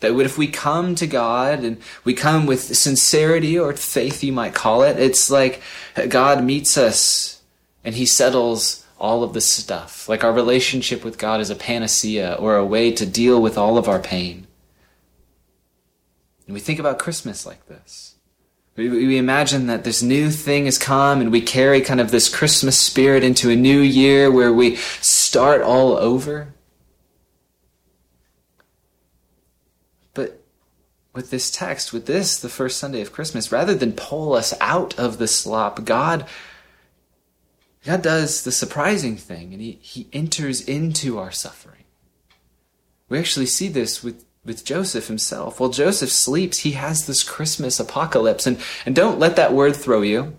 That 0.00 0.18
if 0.18 0.36
we 0.36 0.48
come 0.48 0.94
to 0.96 1.06
God 1.06 1.60
and 1.60 1.80
we 2.04 2.14
come 2.14 2.46
with 2.46 2.76
sincerity 2.76 3.58
or 3.58 3.72
faith, 3.74 4.24
you 4.24 4.32
might 4.32 4.54
call 4.54 4.82
it, 4.82 4.98
it's 4.98 5.30
like 5.30 5.62
God 6.08 6.42
meets 6.42 6.76
us 6.76 7.42
and 7.84 7.94
he 7.94 8.06
settles 8.06 8.83
all 8.98 9.22
of 9.22 9.32
the 9.32 9.40
stuff. 9.40 10.08
Like 10.08 10.24
our 10.24 10.32
relationship 10.32 11.04
with 11.04 11.18
God 11.18 11.40
is 11.40 11.50
a 11.50 11.54
panacea 11.54 12.34
or 12.34 12.56
a 12.56 12.64
way 12.64 12.92
to 12.92 13.06
deal 13.06 13.40
with 13.40 13.58
all 13.58 13.76
of 13.76 13.88
our 13.88 14.00
pain. 14.00 14.46
And 16.46 16.54
we 16.54 16.60
think 16.60 16.78
about 16.78 16.98
Christmas 16.98 17.46
like 17.46 17.66
this. 17.66 18.14
We, 18.76 18.88
we 18.88 19.18
imagine 19.18 19.68
that 19.68 19.84
this 19.84 20.02
new 20.02 20.30
thing 20.30 20.64
has 20.64 20.78
come 20.78 21.20
and 21.20 21.30
we 21.30 21.40
carry 21.40 21.80
kind 21.80 22.00
of 22.00 22.10
this 22.10 22.34
Christmas 22.34 22.76
spirit 22.76 23.22
into 23.22 23.50
a 23.50 23.56
new 23.56 23.80
year 23.80 24.30
where 24.30 24.52
we 24.52 24.76
start 24.76 25.62
all 25.62 25.96
over. 25.96 26.54
But 30.12 30.42
with 31.12 31.30
this 31.30 31.52
text, 31.52 31.92
with 31.92 32.06
this, 32.06 32.38
the 32.40 32.48
first 32.48 32.78
Sunday 32.78 33.00
of 33.00 33.12
Christmas, 33.12 33.52
rather 33.52 33.74
than 33.74 33.92
pull 33.92 34.34
us 34.34 34.54
out 34.60 34.98
of 34.98 35.18
the 35.18 35.28
slop, 35.28 35.84
God, 35.84 36.26
God 37.84 38.02
does 38.02 38.44
the 38.44 38.52
surprising 38.52 39.16
thing 39.16 39.52
and 39.52 39.60
he, 39.60 39.78
he 39.82 40.08
enters 40.12 40.60
into 40.60 41.18
our 41.18 41.30
suffering. 41.30 41.84
We 43.08 43.18
actually 43.18 43.46
see 43.46 43.68
this 43.68 44.02
with 44.02 44.24
with 44.44 44.64
Joseph 44.64 45.08
himself. 45.08 45.58
While 45.58 45.70
Joseph 45.70 46.10
sleeps, 46.10 46.60
he 46.60 46.72
has 46.72 47.06
this 47.06 47.22
Christmas 47.22 47.80
apocalypse. 47.80 48.46
And, 48.46 48.58
and 48.84 48.94
don't 48.94 49.18
let 49.18 49.36
that 49.36 49.52
word 49.52 49.74
throw 49.74 50.02
you. 50.02 50.34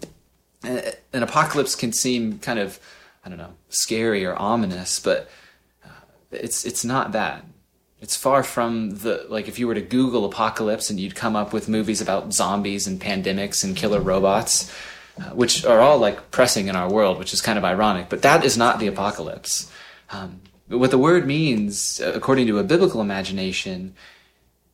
An 0.63 1.23
apocalypse 1.23 1.75
can 1.75 1.91
seem 1.91 2.39
kind 2.39 2.59
of, 2.59 2.79
I 3.23 3.29
don't 3.29 3.37
know, 3.37 3.53
scary 3.69 4.25
or 4.25 4.35
ominous, 4.35 4.99
but 4.99 5.29
uh, 5.83 5.89
it's, 6.31 6.65
it's 6.65 6.85
not 6.85 7.11
that. 7.13 7.45
It's 7.99 8.15
far 8.15 8.43
from 8.43 8.97
the, 8.97 9.25
like 9.29 9.47
if 9.47 9.57
you 9.57 9.67
were 9.67 9.73
to 9.73 9.81
Google 9.81 10.25
apocalypse 10.25 10.89
and 10.89 10.99
you'd 10.99 11.15
come 11.15 11.35
up 11.35 11.53
with 11.53 11.69
movies 11.69 12.01
about 12.01 12.33
zombies 12.33 12.85
and 12.85 12.99
pandemics 12.99 13.63
and 13.63 13.75
killer 13.75 13.99
robots, 13.99 14.69
uh, 14.69 14.73
which 15.33 15.65
are 15.65 15.79
all 15.79 15.97
like 15.97 16.31
pressing 16.31 16.67
in 16.67 16.75
our 16.75 16.91
world, 16.91 17.17
which 17.17 17.33
is 17.33 17.41
kind 17.41 17.57
of 17.57 17.63
ironic, 17.63 18.09
but 18.09 18.21
that 18.21 18.43
is 18.43 18.57
not 18.57 18.79
the 18.79 18.87
apocalypse. 18.87 19.71
Um, 20.09 20.41
what 20.67 20.91
the 20.91 20.97
word 20.97 21.25
means, 21.25 21.99
according 21.99 22.47
to 22.47 22.59
a 22.59 22.63
biblical 22.63 23.01
imagination, 23.01 23.93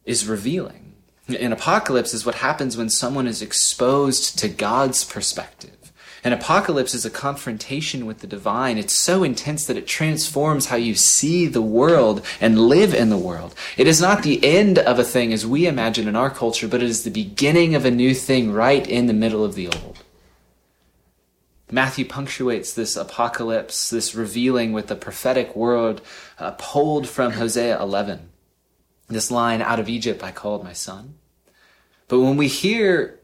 is 0.06 0.28
revealing. 0.28 0.94
An 1.28 1.54
apocalypse 1.54 2.14
is 2.14 2.26
what 2.26 2.36
happens 2.36 2.76
when 2.76 2.90
someone 2.90 3.28
is 3.28 3.42
exposed 3.42 4.40
to 4.40 4.48
God's 4.48 5.04
perspective. 5.04 5.78
An 6.24 6.34
apocalypse 6.34 6.94
is 6.94 7.04
a 7.04 7.10
confrontation 7.10 8.06
with 8.06 8.20
the 8.20 8.28
divine. 8.28 8.78
It's 8.78 8.94
so 8.94 9.24
intense 9.24 9.66
that 9.66 9.78
it 9.78 9.88
transforms 9.88 10.68
how 10.68 10.76
you 10.76 10.94
see 10.94 11.48
the 11.48 11.64
world 11.64 12.24
and 12.40 12.68
live 12.68 12.94
in 12.94 13.10
the 13.10 13.18
world. 13.18 13.56
It 13.76 13.88
is 13.88 14.00
not 14.00 14.22
the 14.22 14.44
end 14.46 14.78
of 14.78 15.00
a 15.00 15.04
thing 15.04 15.34
as 15.34 15.48
we 15.48 15.66
imagine 15.66 16.08
in 16.08 16.16
our 16.16 16.30
culture, 16.30 16.68
but 16.68 16.84
it 16.84 16.90
is 16.90 17.04
the 17.04 17.10
beginning 17.10 17.74
of 17.74 17.86
a 17.86 17.92
new 17.92 18.14
thing 18.14 18.52
right 18.52 18.88
in 18.88 19.08
the 19.08 19.14
middle 19.14 19.44
of 19.44 19.56
the 19.56 19.68
old. 19.68 20.01
Matthew 21.72 22.06
punctuates 22.06 22.74
this 22.74 22.98
apocalypse, 22.98 23.90
this 23.90 24.14
revealing 24.14 24.74
with 24.74 24.88
the 24.88 24.96
prophetic 24.96 25.56
word 25.56 26.02
uh, 26.38 26.52
pulled 26.58 27.08
from 27.08 27.34
Hosea 27.34 27.82
11. 27.82 28.30
This 29.08 29.32
line, 29.32 29.62
out 29.62 29.80
of 29.80 29.90
Egypt 29.90 30.24
I 30.24 30.32
called 30.32 30.64
my 30.64 30.74
son. 30.74 31.16
But 32.08 32.20
when 32.20 32.36
we 32.36 32.50
hear 32.50 33.20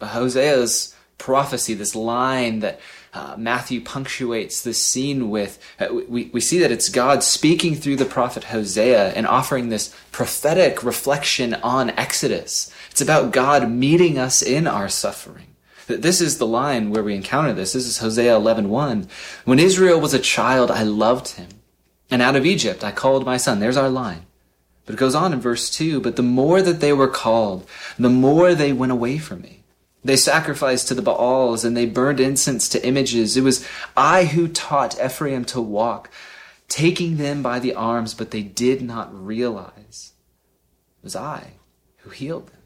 Hosea's 0.00 0.94
prophecy, 1.18 1.74
this 1.74 1.94
line 1.94 2.60
that 2.60 2.80
uh, 3.14 3.36
Matthew 3.38 3.80
punctuates 3.80 4.62
this 4.62 4.84
scene 4.84 5.30
with, 5.30 5.60
uh, 5.78 5.88
we, 6.08 6.30
we 6.32 6.40
see 6.40 6.58
that 6.58 6.72
it's 6.72 6.88
God 6.88 7.22
speaking 7.22 7.76
through 7.76 7.96
the 7.96 8.04
prophet 8.04 8.44
Hosea 8.44 9.10
and 9.10 9.26
offering 9.26 9.68
this 9.68 9.94
prophetic 10.10 10.82
reflection 10.82 11.54
on 11.54 11.90
Exodus. 11.90 12.72
It's 12.90 13.00
about 13.00 13.32
God 13.32 13.70
meeting 13.70 14.18
us 14.18 14.42
in 14.42 14.66
our 14.66 14.88
suffering. 14.88 15.51
This 16.00 16.20
is 16.20 16.38
the 16.38 16.46
line 16.46 16.90
where 16.90 17.02
we 17.02 17.14
encounter 17.14 17.52
this. 17.52 17.72
This 17.72 17.86
is 17.86 17.98
Hosea 17.98 18.36
11:1. 18.36 19.08
When 19.44 19.58
Israel 19.58 20.00
was 20.00 20.14
a 20.14 20.18
child, 20.18 20.70
I 20.70 20.82
loved 20.82 21.28
him. 21.30 21.48
And 22.10 22.22
out 22.22 22.36
of 22.36 22.46
Egypt 22.46 22.84
I 22.84 22.92
called 22.92 23.24
my 23.24 23.36
son. 23.36 23.60
There's 23.60 23.76
our 23.76 23.88
line. 23.88 24.26
But 24.84 24.94
it 24.94 24.98
goes 24.98 25.14
on 25.14 25.32
in 25.32 25.40
verse 25.40 25.70
2, 25.70 26.00
but 26.00 26.16
the 26.16 26.22
more 26.22 26.60
that 26.60 26.80
they 26.80 26.92
were 26.92 27.08
called, 27.08 27.66
the 27.98 28.10
more 28.10 28.54
they 28.54 28.72
went 28.72 28.92
away 28.92 29.18
from 29.18 29.42
me. 29.42 29.62
They 30.04 30.16
sacrificed 30.16 30.88
to 30.88 30.94
the 30.94 31.02
Baals 31.02 31.64
and 31.64 31.76
they 31.76 31.86
burned 31.86 32.18
incense 32.18 32.68
to 32.70 32.84
images. 32.84 33.36
It 33.36 33.42
was 33.42 33.64
I 33.96 34.24
who 34.24 34.48
taught 34.48 35.00
Ephraim 35.00 35.44
to 35.46 35.60
walk, 35.60 36.10
taking 36.68 37.16
them 37.16 37.42
by 37.42 37.60
the 37.60 37.74
arms, 37.74 38.12
but 38.12 38.32
they 38.32 38.42
did 38.42 38.82
not 38.82 39.14
realize. 39.14 40.12
It 41.00 41.04
was 41.04 41.14
I 41.14 41.52
who 41.98 42.10
healed 42.10 42.48
them. 42.48 42.61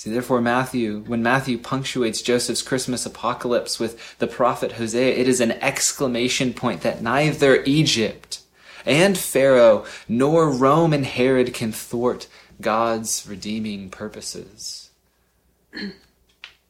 See, 0.00 0.08
therefore, 0.08 0.40
Matthew, 0.40 1.00
when 1.00 1.22
Matthew 1.22 1.58
punctuates 1.58 2.22
Joseph's 2.22 2.62
Christmas 2.62 3.04
apocalypse 3.04 3.78
with 3.78 4.16
the 4.16 4.26
prophet 4.26 4.72
Hosea, 4.72 5.14
it 5.14 5.28
is 5.28 5.42
an 5.42 5.52
exclamation 5.60 6.54
point 6.54 6.80
that 6.80 7.02
neither 7.02 7.62
Egypt 7.64 8.40
and 8.86 9.18
Pharaoh 9.18 9.84
nor 10.08 10.48
Rome 10.48 10.94
and 10.94 11.04
Herod 11.04 11.52
can 11.52 11.70
thwart 11.70 12.28
God's 12.62 13.26
redeeming 13.28 13.90
purposes. 13.90 14.88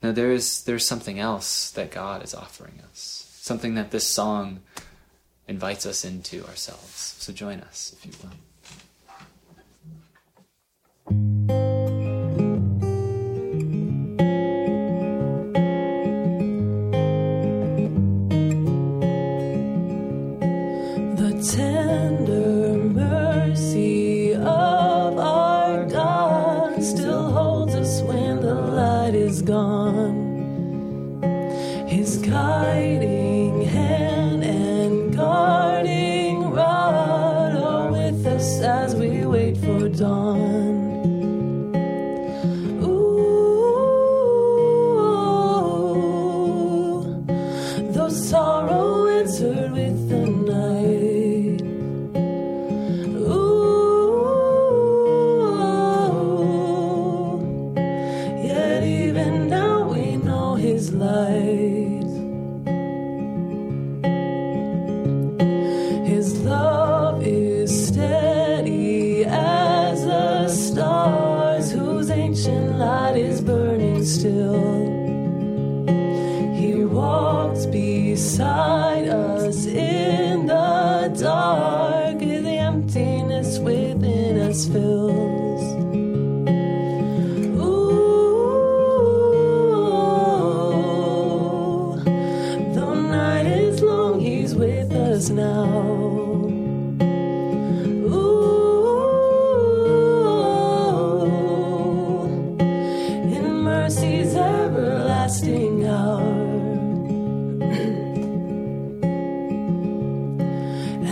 Now, 0.03 0.11
there 0.11 0.33
is 0.33 0.65
there's 0.65 0.85
something 0.85 1.21
else 1.21 1.71
that 1.71 1.93
God 1.93 2.25
is 2.25 2.35
offering 2.35 2.81
us, 2.91 3.33
something 3.39 3.77
that 3.77 3.93
this 3.93 4.09
song 4.09 4.59
invites 5.47 5.87
us 5.87 6.05
into 6.05 6.45
ourselves. 6.47 7.15
So 7.21 7.33
join 7.33 7.61
us, 7.61 7.95
if 7.97 8.07
you 8.07 8.13
will. 11.47 11.90
Guiding 29.61 29.90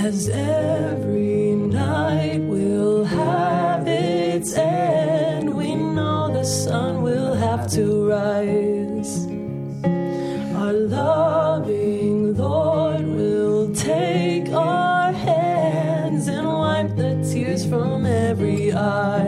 As 0.08 0.30
every 0.30 1.52
night 1.54 2.40
will 2.40 3.04
have 3.04 3.86
its 3.86 4.54
end, 4.54 5.54
we 5.54 5.74
know 5.74 6.32
the 6.32 6.44
sun 6.44 7.02
will 7.02 7.34
have 7.34 7.70
to 7.72 8.08
rise. 8.08 9.26
Our 10.56 10.72
loving 10.72 12.34
Lord 12.38 13.06
will 13.06 13.74
take 13.74 14.48
our 14.48 15.12
hands 15.12 16.26
and 16.26 16.46
wipe 16.46 16.96
the 16.96 17.12
tears 17.30 17.66
from 17.66 18.06
every 18.06 18.72
eye. 18.72 19.27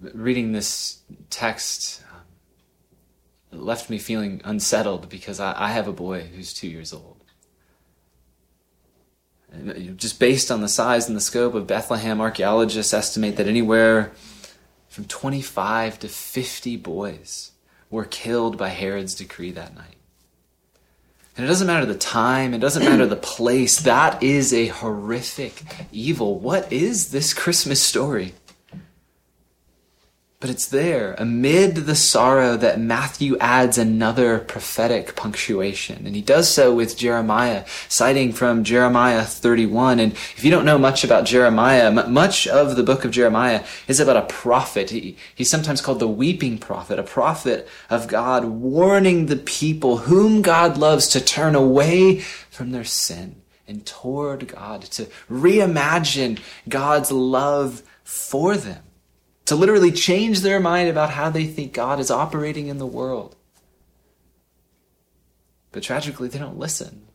Reading 0.00 0.52
this 0.52 1.00
text 1.28 2.02
left 3.52 3.90
me 3.90 3.98
feeling 3.98 4.40
unsettled 4.44 5.08
because 5.08 5.40
I, 5.40 5.54
I 5.56 5.68
have 5.68 5.88
a 5.88 5.92
boy 5.92 6.22
who's 6.34 6.52
two 6.52 6.68
years 6.68 6.92
old. 6.92 7.16
Just 9.96 10.20
based 10.20 10.50
on 10.50 10.60
the 10.60 10.68
size 10.68 11.08
and 11.08 11.16
the 11.16 11.20
scope 11.20 11.54
of 11.54 11.66
Bethlehem, 11.66 12.20
archaeologists 12.20 12.94
estimate 12.94 13.36
that 13.36 13.48
anywhere 13.48 14.12
from 14.88 15.04
25 15.06 15.98
to 16.00 16.08
50 16.08 16.76
boys 16.76 17.52
were 17.90 18.04
killed 18.04 18.56
by 18.56 18.68
Herod's 18.68 19.14
decree 19.14 19.50
that 19.52 19.74
night. 19.74 19.96
And 21.36 21.44
it 21.44 21.48
doesn't 21.48 21.66
matter 21.66 21.86
the 21.86 21.94
time, 21.94 22.54
it 22.54 22.58
doesn't 22.58 22.84
matter 22.84 23.06
the 23.06 23.16
place. 23.16 23.80
That 23.80 24.22
is 24.22 24.52
a 24.52 24.66
horrific 24.66 25.62
evil. 25.90 26.38
What 26.38 26.72
is 26.72 27.10
this 27.10 27.34
Christmas 27.34 27.82
story? 27.82 28.34
But 30.40 30.48
it's 30.48 30.68
there, 30.68 31.14
amid 31.18 31.76
the 31.76 31.94
sorrow, 31.94 32.56
that 32.56 32.80
Matthew 32.80 33.36
adds 33.40 33.76
another 33.76 34.38
prophetic 34.38 35.14
punctuation. 35.14 36.06
And 36.06 36.16
he 36.16 36.22
does 36.22 36.48
so 36.48 36.74
with 36.74 36.96
Jeremiah, 36.96 37.66
citing 37.90 38.32
from 38.32 38.64
Jeremiah 38.64 39.22
31. 39.22 40.00
And 40.00 40.12
if 40.12 40.42
you 40.42 40.50
don't 40.50 40.64
know 40.64 40.78
much 40.78 41.04
about 41.04 41.26
Jeremiah, 41.26 41.92
much 42.08 42.48
of 42.48 42.76
the 42.76 42.82
book 42.82 43.04
of 43.04 43.10
Jeremiah 43.10 43.62
is 43.86 44.00
about 44.00 44.16
a 44.16 44.34
prophet. 44.34 44.88
He, 44.88 45.18
he's 45.34 45.50
sometimes 45.50 45.82
called 45.82 46.00
the 46.00 46.08
weeping 46.08 46.56
prophet, 46.56 46.98
a 46.98 47.02
prophet 47.02 47.68
of 47.90 48.08
God, 48.08 48.46
warning 48.46 49.26
the 49.26 49.36
people 49.36 49.98
whom 49.98 50.40
God 50.40 50.78
loves 50.78 51.06
to 51.08 51.20
turn 51.20 51.54
away 51.54 52.20
from 52.48 52.70
their 52.72 52.84
sin 52.84 53.42
and 53.68 53.84
toward 53.84 54.48
God, 54.48 54.80
to 54.84 55.04
reimagine 55.30 56.40
God's 56.66 57.12
love 57.12 57.82
for 58.04 58.56
them 58.56 58.84
to 59.50 59.56
literally 59.56 59.90
change 59.90 60.42
their 60.42 60.60
mind 60.60 60.88
about 60.88 61.10
how 61.10 61.28
they 61.28 61.44
think 61.44 61.72
God 61.72 61.98
is 61.98 62.08
operating 62.08 62.68
in 62.68 62.78
the 62.78 62.86
world. 62.86 63.34
But 65.72 65.82
tragically, 65.82 66.28
they 66.28 66.38
don't 66.38 66.56
listen. 66.56 67.08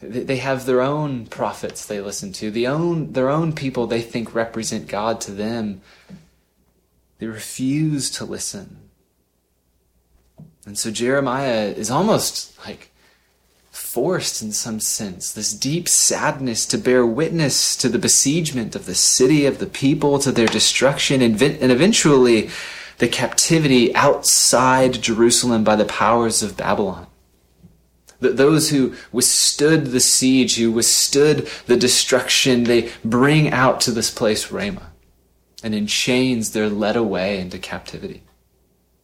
They 0.00 0.38
have 0.38 0.64
their 0.64 0.80
own 0.80 1.26
prophets 1.26 1.84
they 1.84 2.00
listen 2.00 2.32
to, 2.32 2.50
the 2.50 2.66
own, 2.66 3.12
their 3.12 3.28
own 3.28 3.52
people 3.52 3.86
they 3.86 4.00
think 4.00 4.34
represent 4.34 4.88
God 4.88 5.20
to 5.20 5.32
them. 5.32 5.82
They 7.18 7.26
refuse 7.26 8.08
to 8.12 8.24
listen. 8.24 8.78
And 10.64 10.78
so 10.78 10.90
Jeremiah 10.90 11.66
is 11.66 11.90
almost 11.90 12.58
like 12.66 12.89
forced 13.92 14.40
in 14.40 14.52
some 14.52 14.78
sense, 14.78 15.32
this 15.32 15.52
deep 15.52 15.88
sadness 15.88 16.64
to 16.64 16.78
bear 16.78 17.04
witness 17.04 17.74
to 17.74 17.88
the 17.88 17.98
besiegement 17.98 18.76
of 18.76 18.86
the 18.86 18.94
city, 18.94 19.46
of 19.46 19.58
the 19.58 19.66
people, 19.66 20.20
to 20.20 20.30
their 20.30 20.46
destruction, 20.46 21.20
and 21.20 21.42
and 21.42 21.72
eventually 21.72 22.50
the 22.98 23.08
captivity 23.08 23.92
outside 23.96 25.02
Jerusalem 25.02 25.64
by 25.64 25.74
the 25.74 25.84
powers 25.84 26.40
of 26.40 26.56
Babylon. 26.56 27.08
That 28.20 28.36
Those 28.36 28.70
who 28.70 28.94
withstood 29.10 29.86
the 29.86 29.98
siege, 29.98 30.56
who 30.56 30.70
withstood 30.70 31.48
the 31.66 31.76
destruction, 31.76 32.64
they 32.64 32.90
bring 33.04 33.50
out 33.50 33.80
to 33.80 33.90
this 33.90 34.10
place 34.12 34.52
Ramah. 34.52 34.92
And 35.64 35.74
in 35.74 35.88
chains, 35.88 36.52
they're 36.52 36.68
led 36.68 36.94
away 36.94 37.40
into 37.40 37.58
captivity. 37.58 38.22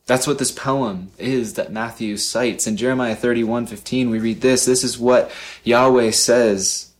That's 0.06 0.26
what 0.26 0.38
this 0.38 0.52
poem 0.52 1.10
is 1.18 1.54
that 1.54 1.72
Matthew 1.72 2.16
cites. 2.16 2.66
In 2.66 2.76
Jeremiah 2.76 3.16
31:15 3.16 4.10
we 4.10 4.20
read 4.20 4.40
this. 4.40 4.64
This 4.64 4.84
is 4.84 4.98
what 4.98 5.30
Yahweh 5.64 6.12
says. 6.12 6.90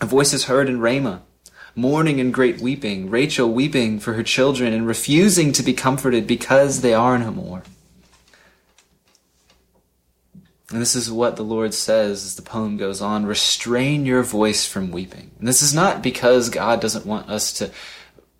A 0.00 0.06
voice 0.06 0.32
is 0.32 0.44
heard 0.44 0.68
in 0.68 0.80
Ramah, 0.80 1.22
mourning 1.74 2.20
and 2.20 2.32
great 2.32 2.60
weeping, 2.60 3.10
Rachel 3.10 3.52
weeping 3.52 4.00
for 4.00 4.14
her 4.14 4.22
children 4.22 4.72
and 4.72 4.86
refusing 4.86 5.52
to 5.52 5.62
be 5.62 5.74
comforted 5.74 6.26
because 6.26 6.80
they 6.80 6.94
are 6.94 7.18
no 7.18 7.30
more. 7.30 7.64
And 10.70 10.80
this 10.80 10.94
is 10.94 11.10
what 11.10 11.36
the 11.36 11.44
Lord 11.44 11.74
says 11.74 12.24
as 12.24 12.36
the 12.36 12.42
poem 12.42 12.76
goes 12.76 13.00
on 13.00 13.26
restrain 13.26 14.06
your 14.06 14.22
voice 14.22 14.66
from 14.66 14.90
weeping. 14.90 15.30
And 15.38 15.48
this 15.48 15.62
is 15.62 15.74
not 15.74 16.02
because 16.02 16.48
God 16.48 16.80
doesn't 16.80 17.06
want 17.06 17.28
us 17.28 17.52
to 17.54 17.70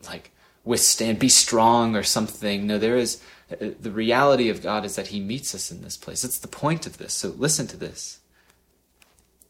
like 0.07 0.31
withstand, 0.65 1.19
be 1.19 1.29
strong 1.29 1.95
or 1.97 2.03
something. 2.03 2.67
No, 2.67 2.79
there 2.79 2.97
is 2.97 3.21
Uh, 3.51 3.71
the 3.81 3.91
reality 3.91 4.49
of 4.49 4.63
God 4.63 4.85
is 4.85 4.97
that 4.97 5.09
He 5.09 5.21
meets 5.21 5.55
us 5.55 5.71
in 5.71 5.83
this 5.83 5.97
place. 5.97 6.25
It's 6.25 6.39
the 6.39 6.49
point 6.49 6.87
of 6.87 6.99
this. 6.99 7.15
So 7.15 7.29
listen 7.31 7.67
to 7.69 7.77
this. 7.77 8.21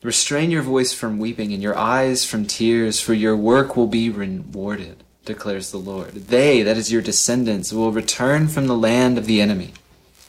Restrain 0.03 0.51
your 0.51 0.63
voice 0.63 0.93
from 0.93 1.19
weeping 1.19 1.53
and 1.53 1.63
your 1.63 1.77
eyes 1.77 2.25
from 2.25 2.47
tears, 2.47 3.01
for 3.01 3.15
your 3.15 3.37
work 3.37 3.77
will 3.77 3.89
be 3.89 4.09
rewarded, 4.09 5.03
declares 5.25 5.73
the 5.73 5.79
Lord. 5.79 6.13
They, 6.13 6.63
that 6.63 6.77
is 6.77 6.93
your 6.93 7.03
descendants, 7.03 7.73
will 7.73 7.91
return 7.91 8.47
from 8.47 8.69
the 8.69 8.77
land 8.77 9.19
of 9.19 9.27
the 9.27 9.41
enemy. 9.41 9.73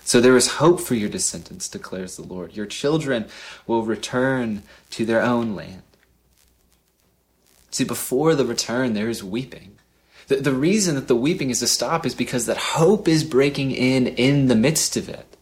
So 0.03 0.19
there 0.19 0.35
is 0.35 0.53
hope 0.53 0.81
for 0.81 0.95
your 0.95 1.09
descendants, 1.09 1.69
declares 1.69 2.15
the 2.15 2.23
Lord. 2.23 2.55
Your 2.55 2.65
children 2.65 3.27
will 3.67 3.83
return 3.83 4.63
to 4.89 5.05
their 5.05 5.21
own 5.21 5.53
land. 5.53 5.83
See, 7.69 7.83
before 7.83 8.33
the 8.33 8.45
return, 8.45 8.93
there 8.93 9.09
is 9.09 9.23
weeping. 9.23 9.77
The, 10.29 10.37
the 10.37 10.53
reason 10.53 10.95
that 10.95 11.07
the 11.07 11.15
weeping 11.15 11.49
is 11.49 11.59
to 11.59 11.67
stop 11.67 12.05
is 12.05 12.15
because 12.15 12.45
that 12.45 12.57
hope 12.57 13.07
is 13.07 13.23
breaking 13.23 13.71
in 13.71 14.07
in 14.07 14.47
the 14.47 14.55
midst 14.55 14.95
of 14.95 15.09
it. 15.09 15.35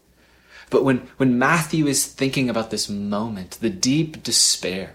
But 0.70 0.82
when, 0.82 1.08
when 1.18 1.38
Matthew 1.38 1.86
is 1.86 2.06
thinking 2.06 2.50
about 2.50 2.70
this 2.70 2.88
moment, 2.88 3.58
the 3.60 3.70
deep 3.70 4.22
despair, 4.22 4.94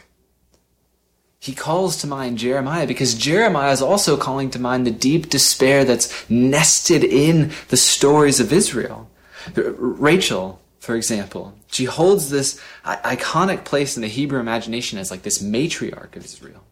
he 1.40 1.54
calls 1.54 1.98
to 1.98 2.08
mind 2.08 2.40
Jeremiah 2.40 2.88
because 2.88 3.14
Jeremiah 3.14 3.72
is 3.72 3.82
also 3.82 4.18
calling 4.18 4.50
to 4.52 4.60
mind 4.60 4.88
the 4.88 4.92
deep 4.92 5.30
despair 5.30 5.86
that's 5.86 6.28
nested 6.30 7.04
in 7.04 7.52
the 7.70 7.78
stories 7.78 8.40
of 8.40 8.52
Israel. 8.52 9.10
Rachel, 9.56 10.60
for 10.80 10.96
example, 10.96 11.54
she 11.68 11.86
holds 11.86 12.30
this 12.30 12.60
iconic 12.86 13.64
place 13.64 13.96
in 13.96 14.02
the 14.02 14.08
Hebrew 14.08 14.40
imagination 14.40 14.98
as 14.98 15.12
like 15.12 15.22
this 15.22 15.44
matriarch 15.44 16.16
of 16.16 16.26
Israel. 16.26 16.64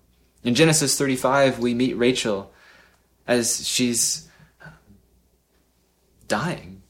In 0.43 0.55
Genesis 0.55 0.97
35, 0.97 1.59
we 1.59 1.75
meet 1.75 1.97
Rachel 1.97 2.51
as 3.27 3.67
she's 3.67 4.29
dying. 6.27 6.81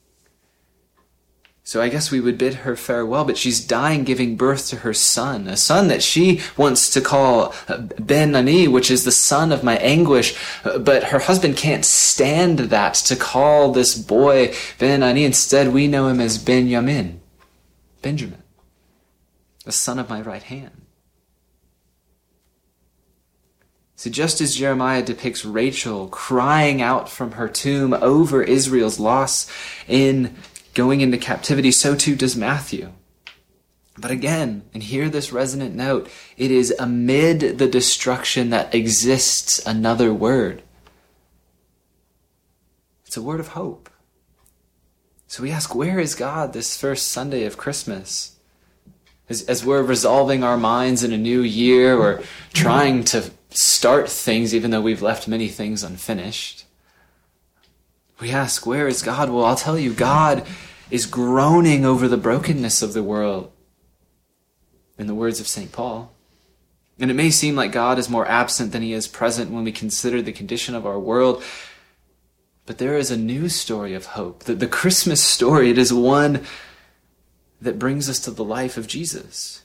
So 1.64 1.82
I 1.82 1.88
guess 1.88 2.12
we 2.12 2.20
would 2.20 2.38
bid 2.38 2.54
her 2.56 2.76
farewell, 2.76 3.24
but 3.24 3.38
she's 3.38 3.66
dying 3.66 4.04
giving 4.04 4.36
birth 4.36 4.68
to 4.68 4.78
her 4.78 4.94
son, 4.94 5.48
a 5.48 5.56
son 5.56 5.88
that 5.88 6.04
she 6.04 6.42
wants 6.58 6.90
to 6.90 7.00
call 7.00 7.56
Ben 7.98 8.36
Ani, 8.36 8.68
which 8.68 8.92
is 8.92 9.06
the 9.06 9.12
son 9.12 9.54
of 9.54 9.64
my 9.64 9.78
anguish. 9.78 10.36
But 10.64 11.06
her 11.06 11.20
husband 11.20 11.56
can't 11.56 11.86
stand 11.86 12.60
that 12.60 12.96
to 12.96 13.16
call 13.16 13.72
this 13.72 13.98
boy 13.98 14.54
Ben 14.80 15.02
Ani. 15.02 15.24
Instead, 15.24 15.70
we 15.70 15.88
know 15.88 16.08
him 16.10 16.20
as 16.20 16.38
Benjamin, 16.38 17.22
Benjamin, 18.02 18.44
the 19.64 19.72
son 19.72 19.98
of 19.98 20.10
my 20.10 20.20
right 20.20 20.44
hand. 20.44 20.82
So 24.02 24.10
just 24.10 24.42
as 24.42 24.56
Jeremiah 24.56 25.04
depicts 25.04 25.46
Rachel 25.46 26.08
crying 26.08 26.82
out 26.82 27.08
from 27.08 27.34
her 27.34 27.48
tomb 27.48 27.94
over 27.94 28.42
Israel's 28.42 29.00
loss 29.00 29.46
in 29.88 30.38
going 30.74 31.02
into 31.02 31.20
captivity, 31.20 31.72
so 31.72 31.94
too 31.96 32.16
does 32.16 32.36
Matthew. 32.36 32.94
But 33.96 34.10
again, 34.10 34.64
and 34.74 34.82
hear 34.82 35.08
this 35.08 35.32
resonant 35.32 35.76
note, 35.76 36.10
it 36.36 36.50
is 36.50 36.74
amid 36.80 37.60
the 37.60 37.68
destruction 37.68 38.50
that 38.50 38.74
exists 38.74 39.64
another 39.68 40.12
word. 40.12 40.64
It's 43.06 43.18
a 43.18 43.22
word 43.22 43.40
of 43.40 43.50
hope. 43.50 43.88
So 45.28 45.44
we 45.44 45.52
ask, 45.52 45.76
where 45.76 46.00
is 46.00 46.16
God 46.16 46.54
this 46.54 46.76
first 46.76 47.10
Sunday 47.10 47.46
of 47.46 47.56
Christmas? 47.56 48.36
As, 49.30 49.44
as 49.44 49.64
we're 49.64 49.84
resolving 49.84 50.44
our 50.44 50.58
minds 50.58 51.04
in 51.04 51.14
a 51.14 51.20
new 51.20 51.42
year 51.42 51.96
or 51.96 52.24
trying 52.52 53.04
to 53.04 53.30
start 53.52 54.10
things 54.10 54.56
even 54.56 54.72
though 54.72 54.82
we've 54.82 55.02
left 55.02 55.28
many 55.28 55.48
things 55.48 55.84
unfinished. 55.84 56.66
We 58.20 58.32
ask, 58.32 58.66
Where 58.66 58.88
is 58.88 59.02
God? 59.02 59.30
Well, 59.30 59.46
I'll 59.46 59.56
tell 59.56 59.78
you, 59.78 59.94
God 59.94 60.46
is 60.90 61.06
groaning 61.06 61.86
over 61.86 62.08
the 62.08 62.18
brokenness 62.18 62.82
of 62.82 62.94
the 62.94 63.04
world, 63.04 63.52
in 64.98 65.08
the 65.08 65.16
words 65.16 65.40
of 65.40 65.48
St. 65.48 65.72
Paul. 65.72 66.14
And 67.00 67.10
it 67.10 67.16
may 67.16 67.32
seem 67.32 67.56
like 67.56 67.72
God 67.72 67.98
is 67.98 68.10
more 68.10 68.28
absent 68.28 68.72
than 68.72 68.84
he 68.84 68.94
is 68.94 69.08
present 69.08 69.50
when 69.50 69.64
we 69.64 69.72
consider 69.72 70.22
the 70.22 70.32
condition 70.32 70.76
of 70.76 70.86
our 70.86 71.00
world. 71.00 71.44
But 72.68 72.78
there 72.78 72.98
is 72.98 73.10
a 73.10 73.18
new 73.18 73.50
story 73.50 73.96
of 73.96 74.08
hope. 74.08 74.44
The, 74.44 74.54
the 74.54 74.68
Christmas 74.68 75.22
story, 75.22 75.72
it 75.72 75.80
is 75.80 75.92
one 75.92 76.46
that 77.60 77.80
brings 77.80 78.08
us 78.08 78.20
to 78.20 78.32
the 78.32 78.44
life 78.44 78.78
of 78.78 78.88
Jesus. 78.88 79.64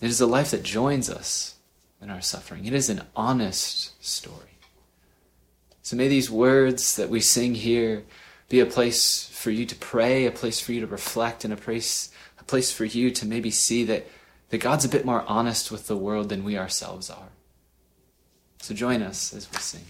It 0.00 0.08
is 0.08 0.20
a 0.20 0.26
life 0.26 0.50
that 0.50 0.64
joins 0.64 1.08
us 1.08 1.57
in 2.00 2.10
our 2.10 2.20
suffering. 2.20 2.64
It 2.64 2.74
is 2.74 2.88
an 2.88 3.02
honest 3.16 4.02
story. 4.04 4.58
So 5.82 5.96
may 5.96 6.08
these 6.08 6.30
words 6.30 6.96
that 6.96 7.08
we 7.08 7.20
sing 7.20 7.54
here 7.54 8.04
be 8.48 8.60
a 8.60 8.66
place 8.66 9.28
for 9.32 9.50
you 9.50 9.64
to 9.66 9.74
pray, 9.74 10.26
a 10.26 10.30
place 10.30 10.60
for 10.60 10.72
you 10.72 10.80
to 10.80 10.86
reflect, 10.86 11.44
and 11.44 11.52
a 11.52 11.56
place, 11.56 12.10
a 12.38 12.44
place 12.44 12.72
for 12.72 12.84
you 12.84 13.10
to 13.10 13.26
maybe 13.26 13.50
see 13.50 13.84
that, 13.84 14.06
that 14.50 14.58
God's 14.58 14.84
a 14.84 14.88
bit 14.88 15.04
more 15.04 15.24
honest 15.26 15.70
with 15.70 15.86
the 15.86 15.96
world 15.96 16.28
than 16.28 16.44
we 16.44 16.56
ourselves 16.56 17.10
are. 17.10 17.30
So 18.60 18.74
join 18.74 19.02
us 19.02 19.32
as 19.34 19.48
we 19.50 19.58
sing. 19.58 19.84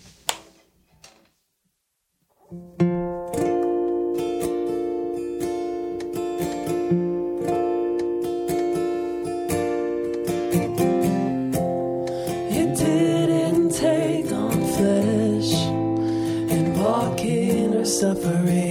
Suffering 18.29 18.68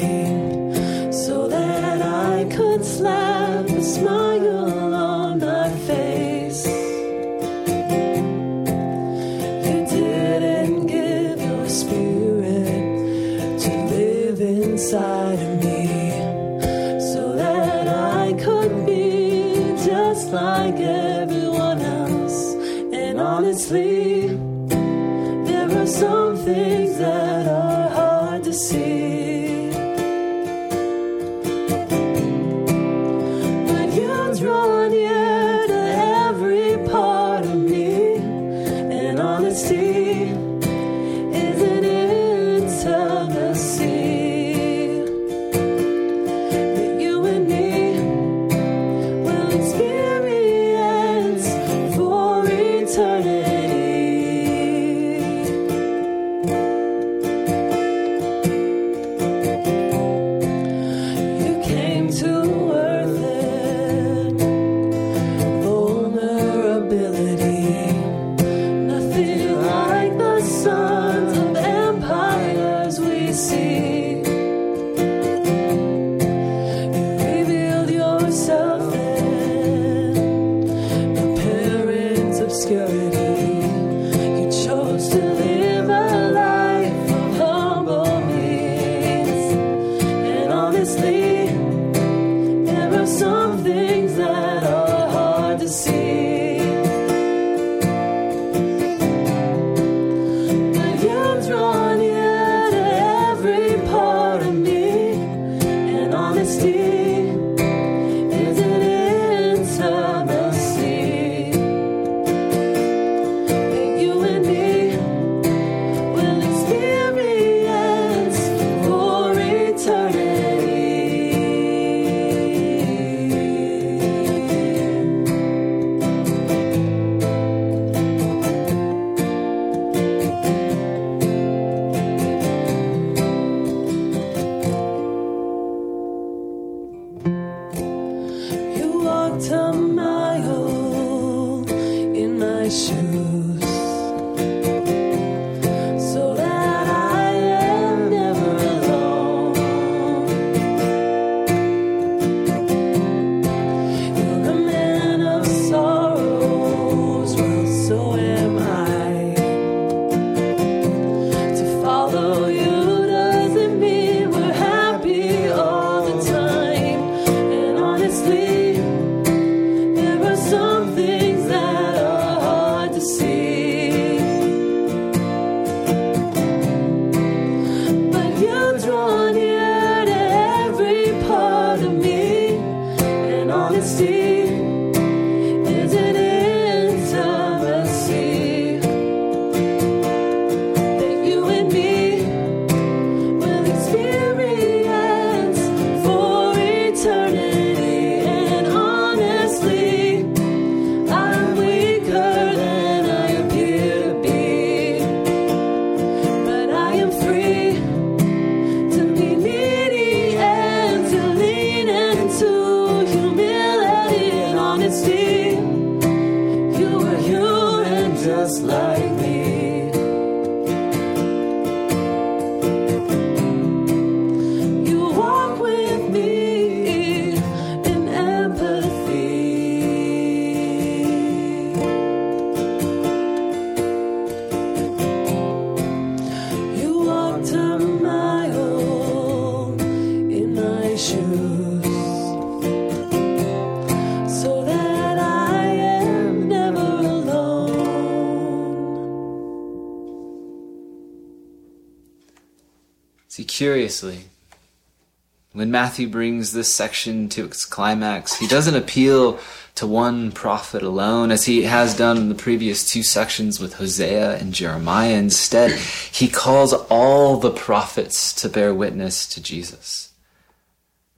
Matthew 255.97 256.11
brings 256.11 256.51
this 256.51 256.71
section 256.71 257.27
to 257.29 257.45
its 257.45 257.65
climax, 257.65 258.37
he 258.37 258.45
doesn't 258.45 258.75
appeal 258.75 259.39
to 259.73 259.87
one 259.87 260.31
prophet 260.31 260.83
alone, 260.83 261.31
as 261.31 261.45
he 261.45 261.63
has 261.63 261.97
done 261.97 262.17
in 262.17 262.29
the 262.29 262.35
previous 262.35 262.87
two 262.87 263.01
sections 263.01 263.59
with 263.59 263.77
Hosea 263.77 264.37
and 264.37 264.53
Jeremiah. 264.53 265.15
Instead, 265.15 265.71
he 265.71 266.27
calls 266.27 266.71
all 266.91 267.37
the 267.37 267.49
prophets 267.49 268.31
to 268.33 268.47
bear 268.47 268.75
witness 268.75 269.25
to 269.29 269.41
Jesus. 269.41 270.13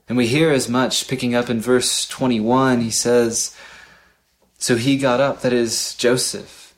And 0.08 0.18
we 0.18 0.28
hear 0.28 0.50
as 0.50 0.70
much 0.70 1.10
picking 1.10 1.36
up 1.36 1.50
in 1.50 1.60
verse 1.60 2.08
21. 2.08 2.80
He 2.80 2.90
says, 2.90 3.54
So 4.60 4.78
he 4.78 4.98
got 4.98 5.20
up, 5.20 5.42
that 5.42 5.52
is, 5.52 5.94
Joseph. 5.96 6.74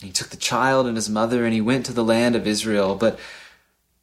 He 0.00 0.10
took 0.10 0.28
the 0.28 0.38
child 0.38 0.86
and 0.86 0.96
his 0.96 1.10
mother 1.10 1.44
and 1.44 1.52
he 1.52 1.60
went 1.60 1.84
to 1.84 1.92
the 1.92 2.02
land 2.02 2.34
of 2.34 2.46
Israel. 2.46 2.94
But 2.94 3.18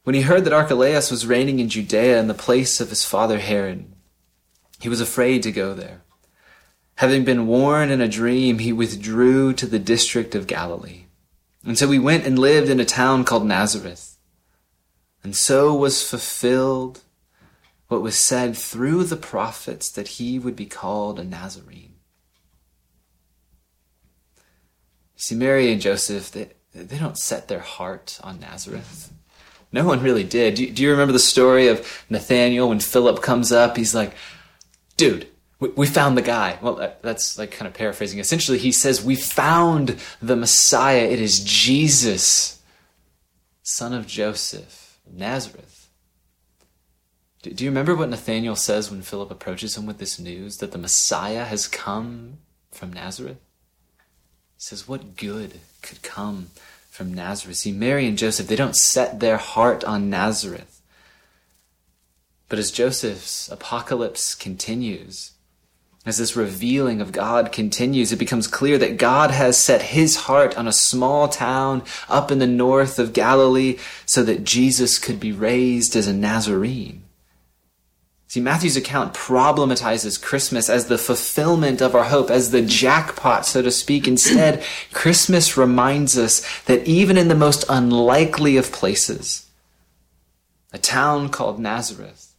when 0.04 0.14
he 0.14 0.22
heard 0.22 0.44
that 0.44 0.52
Archelaus 0.52 1.10
was 1.10 1.26
reigning 1.26 1.58
in 1.58 1.68
Judea 1.68 2.20
in 2.20 2.28
the 2.28 2.34
place 2.34 2.80
of 2.80 2.90
his 2.90 3.04
father 3.04 3.38
Herod, 3.38 3.90
he 4.78 4.88
was 4.88 5.00
afraid 5.00 5.42
to 5.42 5.52
go 5.52 5.74
there. 5.74 6.02
Having 6.96 7.24
been 7.24 7.46
warned 7.46 7.90
in 7.90 8.00
a 8.00 8.08
dream, 8.08 8.58
he 8.58 8.72
withdrew 8.72 9.54
to 9.54 9.66
the 9.66 9.78
district 9.78 10.34
of 10.34 10.46
Galilee. 10.46 11.06
And 11.64 11.78
so 11.78 11.90
he 11.90 11.98
went 11.98 12.26
and 12.26 12.38
lived 12.38 12.68
in 12.68 12.78
a 12.78 12.84
town 12.84 13.24
called 13.24 13.46
Nazareth. 13.46 14.18
And 15.22 15.34
so 15.34 15.74
was 15.74 16.08
fulfilled 16.08 17.00
what 17.88 18.02
was 18.02 18.16
said 18.16 18.56
through 18.56 19.04
the 19.04 19.16
prophets 19.16 19.90
that 19.90 20.08
he 20.08 20.38
would 20.38 20.54
be 20.54 20.66
called 20.66 21.18
a 21.18 21.24
Nazarene. 21.24 21.94
See, 25.16 25.34
Mary 25.34 25.72
and 25.72 25.80
Joseph, 25.80 26.30
they, 26.30 26.50
they 26.74 26.98
don't 26.98 27.16
set 27.16 27.48
their 27.48 27.60
heart 27.60 28.20
on 28.22 28.40
Nazareth. 28.40 29.10
No 29.74 29.84
one 29.84 30.02
really 30.02 30.22
did. 30.22 30.54
Do 30.54 30.62
you, 30.62 30.70
do 30.70 30.84
you 30.84 30.90
remember 30.92 31.12
the 31.12 31.18
story 31.18 31.66
of 31.66 32.04
Nathaniel 32.08 32.68
when 32.68 32.78
Philip 32.78 33.20
comes 33.22 33.50
up? 33.50 33.76
He's 33.76 33.92
like, 33.92 34.12
dude, 34.96 35.26
we, 35.58 35.70
we 35.70 35.86
found 35.88 36.16
the 36.16 36.22
guy. 36.22 36.60
Well, 36.62 36.76
that, 36.76 37.02
that's 37.02 37.36
like 37.36 37.50
kind 37.50 37.66
of 37.66 37.74
paraphrasing. 37.74 38.20
Essentially, 38.20 38.58
he 38.58 38.70
says, 38.70 39.04
we 39.04 39.16
found 39.16 39.96
the 40.22 40.36
Messiah. 40.36 41.02
It 41.02 41.20
is 41.20 41.42
Jesus, 41.42 42.62
son 43.64 43.92
of 43.92 44.06
Joseph, 44.06 45.00
Nazareth. 45.12 45.88
Do 47.42 47.64
you 47.64 47.68
remember 47.68 47.96
what 47.96 48.10
Nathaniel 48.10 48.54
says 48.54 48.92
when 48.92 49.02
Philip 49.02 49.32
approaches 49.32 49.76
him 49.76 49.86
with 49.86 49.98
this 49.98 50.20
news 50.20 50.58
that 50.58 50.70
the 50.70 50.78
Messiah 50.78 51.46
has 51.46 51.66
come 51.66 52.38
from 52.70 52.92
Nazareth? 52.92 53.40
He 54.54 54.60
says, 54.60 54.86
What 54.86 55.16
good 55.16 55.58
could 55.82 56.02
come 56.02 56.50
from 56.94 57.12
Nazareth? 57.12 57.56
See, 57.56 57.72
Mary 57.72 58.06
and 58.06 58.16
Joseph, 58.16 58.46
they 58.46 58.54
don't 58.54 58.76
set 58.76 59.18
their 59.18 59.36
heart 59.36 59.82
on 59.82 60.08
Nazareth. 60.08 60.80
But 62.48 62.60
as 62.60 62.70
Joseph's 62.70 63.48
apocalypse 63.48 64.36
continues, 64.36 65.32
as 66.06 66.18
this 66.18 66.36
revealing 66.36 67.00
of 67.00 67.10
God 67.10 67.50
continues, 67.50 68.12
it 68.12 68.18
becomes 68.18 68.46
clear 68.46 68.78
that 68.78 68.96
God 68.96 69.32
has 69.32 69.58
set 69.58 69.82
his 69.82 70.14
heart 70.14 70.56
on 70.56 70.68
a 70.68 70.72
small 70.72 71.26
town 71.26 71.82
up 72.08 72.30
in 72.30 72.38
the 72.38 72.46
north 72.46 73.00
of 73.00 73.12
Galilee 73.12 73.78
so 74.06 74.22
that 74.22 74.44
Jesus 74.44 75.00
could 75.00 75.18
be 75.18 75.32
raised 75.32 75.96
as 75.96 76.06
a 76.06 76.12
Nazarene. 76.12 77.03
See, 78.34 78.40
Matthew's 78.40 78.76
account 78.76 79.14
problematizes 79.14 80.20
Christmas 80.20 80.68
as 80.68 80.86
the 80.86 80.98
fulfillment 80.98 81.80
of 81.80 81.94
our 81.94 82.02
hope, 82.02 82.30
as 82.30 82.50
the 82.50 82.62
jackpot, 82.62 83.46
so 83.46 83.62
to 83.62 83.70
speak. 83.70 84.08
Instead, 84.08 84.60
Christmas 84.92 85.56
reminds 85.56 86.18
us 86.18 86.44
that 86.62 86.84
even 86.84 87.16
in 87.16 87.28
the 87.28 87.36
most 87.36 87.64
unlikely 87.68 88.56
of 88.56 88.72
places, 88.72 89.48
a 90.72 90.78
town 90.78 91.28
called 91.28 91.60
Nazareth, 91.60 92.34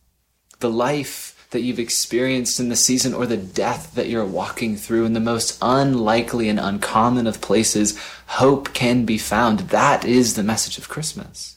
the 0.59 0.69
life 0.69 1.47
that 1.51 1.61
you've 1.61 1.79
experienced 1.79 2.59
in 2.59 2.67
the 2.67 2.75
season 2.75 3.13
or 3.13 3.25
the 3.25 3.37
death 3.37 3.95
that 3.95 4.09
you're 4.09 4.25
walking 4.25 4.75
through 4.75 5.05
in 5.05 5.13
the 5.13 5.21
most 5.21 5.57
unlikely 5.61 6.49
and 6.49 6.59
uncommon 6.59 7.25
of 7.25 7.39
places, 7.39 7.97
hope 8.27 8.73
can 8.73 9.05
be 9.05 9.17
found. 9.17 9.59
That 9.69 10.03
is 10.03 10.33
the 10.33 10.43
message 10.43 10.77
of 10.77 10.89
Christmas. 10.89 11.55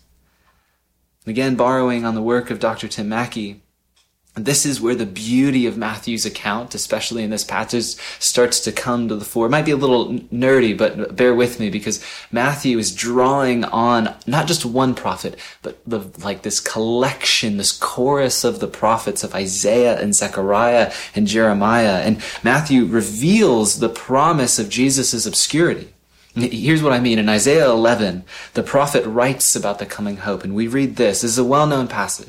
Again, 1.27 1.57
borrowing 1.57 2.05
on 2.05 2.15
the 2.15 2.23
work 2.23 2.53
of 2.53 2.61
Dr. 2.61 2.87
Tim 2.87 3.09
Mackie, 3.09 3.63
this 4.45 4.67
is 4.67 4.81
where 4.81 4.95
the 4.95 5.07
beauty 5.07 5.67
of 5.67 5.77
Matthew's 5.77 6.27
account, 6.27 6.75
especially 6.75 7.23
in 7.23 7.31
this 7.31 7.45
passage, 7.45 7.97
starts 8.19 8.61
to 8.61 8.73
come 8.73 9.09
to 9.09 9.17
the 9.17 9.25
fore. 9.25 9.47
It 9.47 9.51
might 9.51 9.65
be 9.65 9.73
a 9.73 9.77
little 9.77 10.15
nerdy, 10.33 10.77
but 10.77 11.17
bear 11.17 11.35
with 11.35 11.61
me 11.61 11.71
because 11.71 12.05
Matthew 12.31 12.79
is 12.79 12.95
drawing 12.95 13.65
on 13.65 14.15
not 14.27 14.47
just 14.47 14.65
one 14.65 14.95
prophet, 14.95 15.39
but 15.63 15.79
the, 15.87 16.01
like 16.23 16.43
this 16.43 16.61
collection, 16.61 17.57
this 17.57 17.73
chorus 17.73 18.45
of 18.45 18.61
the 18.61 18.67
prophets 18.67 19.25
of 19.25 19.35
Isaiah 19.35 20.01
and 20.01 20.15
Zechariah 20.15 20.93
and 21.15 21.27
Jeremiah. 21.27 22.03
And 22.03 22.23
Matthew 22.43 22.85
reveals 22.85 23.81
the 23.81 23.89
promise 23.89 24.59
of 24.59 24.69
Jesus' 24.69 25.27
obscurity. 25.27 25.95
Here's 26.35 26.83
what 26.83 26.93
I 26.93 27.01
mean. 27.01 27.19
In 27.19 27.29
Isaiah 27.29 27.69
11, 27.69 28.25
the 28.55 28.63
prophet 28.63 29.05
writes 29.05 29.57
about 29.57 29.79
the 29.79 29.87
coming 29.87 30.19
hope, 30.19 30.45
and 30.45 30.55
we 30.55 30.69
read 30.69 30.97
this. 30.97 31.23
This 31.23 31.33
is 31.33 31.39
a 31.39 31.45
well-known 31.45 31.89
passage. 31.89 32.29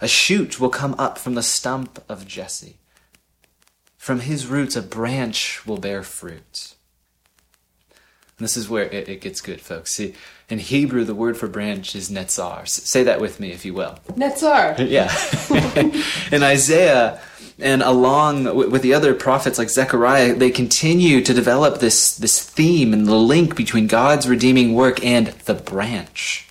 A 0.00 0.08
shoot 0.08 0.58
will 0.58 0.70
come 0.70 0.94
up 0.98 1.18
from 1.18 1.34
the 1.34 1.42
stump 1.42 2.02
of 2.08 2.26
Jesse. 2.26 2.78
From 3.96 4.20
his 4.20 4.46
roots, 4.46 4.76
a 4.76 4.82
branch 4.82 5.66
will 5.66 5.76
bear 5.76 6.02
fruit. 6.02 6.74
And 7.90 8.46
this 8.46 8.56
is 8.56 8.70
where 8.70 8.84
it, 8.84 9.10
it 9.10 9.20
gets 9.20 9.42
good, 9.42 9.60
folks. 9.60 9.92
See, 9.92 10.14
in 10.48 10.58
Hebrew, 10.58 11.04
the 11.04 11.14
word 11.14 11.36
for 11.36 11.46
branch 11.46 11.94
is 11.94 12.10
netzar. 12.10 12.66
Say 12.66 13.02
that 13.02 13.20
with 13.20 13.38
me, 13.38 13.52
if 13.52 13.66
you 13.66 13.74
will. 13.74 13.98
Netzar. 14.12 14.78
Yeah. 14.88 15.14
in 16.34 16.42
Isaiah, 16.42 17.20
and 17.58 17.82
along 17.82 18.44
with 18.56 18.80
the 18.80 18.94
other 18.94 19.12
prophets 19.12 19.58
like 19.58 19.68
Zechariah, 19.68 20.34
they 20.34 20.50
continue 20.50 21.20
to 21.20 21.34
develop 21.34 21.80
this, 21.80 22.16
this 22.16 22.42
theme 22.42 22.94
and 22.94 23.06
the 23.06 23.16
link 23.16 23.54
between 23.54 23.86
God's 23.86 24.26
redeeming 24.26 24.72
work 24.72 25.04
and 25.04 25.26
the 25.44 25.54
branch. 25.54 26.49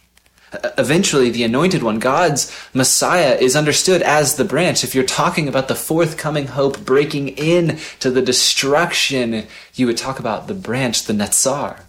Eventually, 0.78 1.30
the 1.30 1.44
anointed 1.44 1.84
one, 1.84 2.00
God's 2.00 2.52
Messiah, 2.74 3.38
is 3.40 3.56
understood 3.56 4.02
as 4.02 4.36
the 4.36 4.44
branch. 4.44 4.84
If 4.84 4.96
you're 4.96 5.04
talking 5.04 5.48
about 5.48 5.68
the 5.68 5.76
forthcoming 5.76 6.48
hope 6.48 6.84
breaking 6.84 7.30
in 7.30 7.78
to 8.00 8.10
the 8.10 8.22
destruction, 8.22 9.46
you 9.76 9.86
would 9.86 9.98
talk 9.98 10.20
about 10.20 10.48
the 10.48 10.56
branch, 10.56 11.04
the 11.04 11.14
Netzar. 11.14 11.82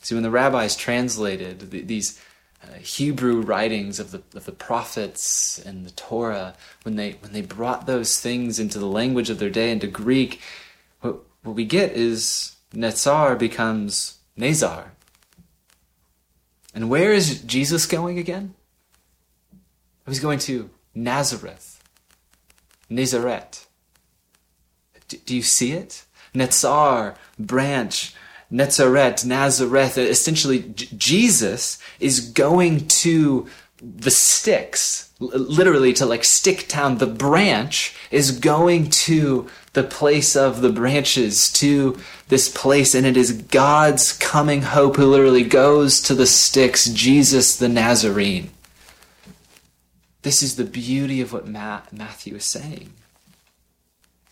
See, 0.00 0.14
when 0.14 0.24
the 0.24 0.30
rabbis 0.30 0.74
translated 0.74 1.70
these 1.70 2.20
uh, 2.62 2.74
Hebrew 2.78 3.40
writings 3.40 4.00
of 4.00 4.10
the 4.10 4.22
of 4.34 4.46
the 4.46 4.52
prophets 4.52 5.58
and 5.58 5.84
the 5.84 5.90
Torah, 5.92 6.54
when 6.82 6.96
they 6.96 7.12
when 7.20 7.32
they 7.32 7.42
brought 7.42 7.86
those 7.86 8.18
things 8.20 8.58
into 8.58 8.78
the 8.78 8.86
language 8.86 9.30
of 9.30 9.38
their 9.38 9.50
day 9.50 9.70
into 9.70 9.86
Greek, 9.86 10.40
what 11.02 11.20
what 11.42 11.54
we 11.54 11.64
get 11.64 11.92
is 11.92 12.56
Netzar 12.74 13.38
becomes 13.38 14.18
Nazar. 14.36 14.92
And 16.74 16.88
where 16.88 17.12
is 17.12 17.42
Jesus 17.42 17.86
going 17.86 18.18
again? 18.18 18.54
Oh, 20.06 20.10
he's 20.10 20.20
going 20.20 20.38
to 20.40 20.70
Nazareth, 20.94 21.82
Nazareth. 22.88 23.68
Do 25.08 25.36
you 25.36 25.42
see 25.42 25.72
it? 25.72 26.04
Netzar, 26.34 27.16
branch, 27.38 28.14
Netzaret, 28.50 29.24
Nazareth. 29.24 29.98
Essentially, 29.98 30.72
Jesus 30.96 31.78
is 32.00 32.20
going 32.20 32.88
to 32.88 33.46
the 33.82 34.10
sticks, 34.10 35.12
literally 35.18 35.92
to 35.94 36.06
like 36.06 36.24
stick 36.24 36.66
town. 36.68 36.98
The 36.98 37.06
branch 37.06 37.94
is 38.10 38.38
going 38.38 38.90
to 38.90 39.48
the 39.72 39.82
place 39.82 40.36
of 40.36 40.60
the 40.60 40.70
branches, 40.70 41.50
to 41.52 41.98
this 42.28 42.48
place, 42.48 42.94
and 42.94 43.06
it 43.06 43.16
is 43.16 43.32
God's 43.32 44.12
coming 44.12 44.62
hope 44.62 44.96
who 44.96 45.06
literally 45.06 45.44
goes 45.44 46.00
to 46.02 46.14
the 46.14 46.26
sticks, 46.26 46.90
Jesus 46.90 47.56
the 47.56 47.68
Nazarene. 47.68 48.50
This 50.22 50.42
is 50.42 50.56
the 50.56 50.64
beauty 50.64 51.20
of 51.20 51.32
what 51.32 51.48
Ma- 51.48 51.82
Matthew 51.90 52.36
is 52.36 52.44
saying. 52.44 52.92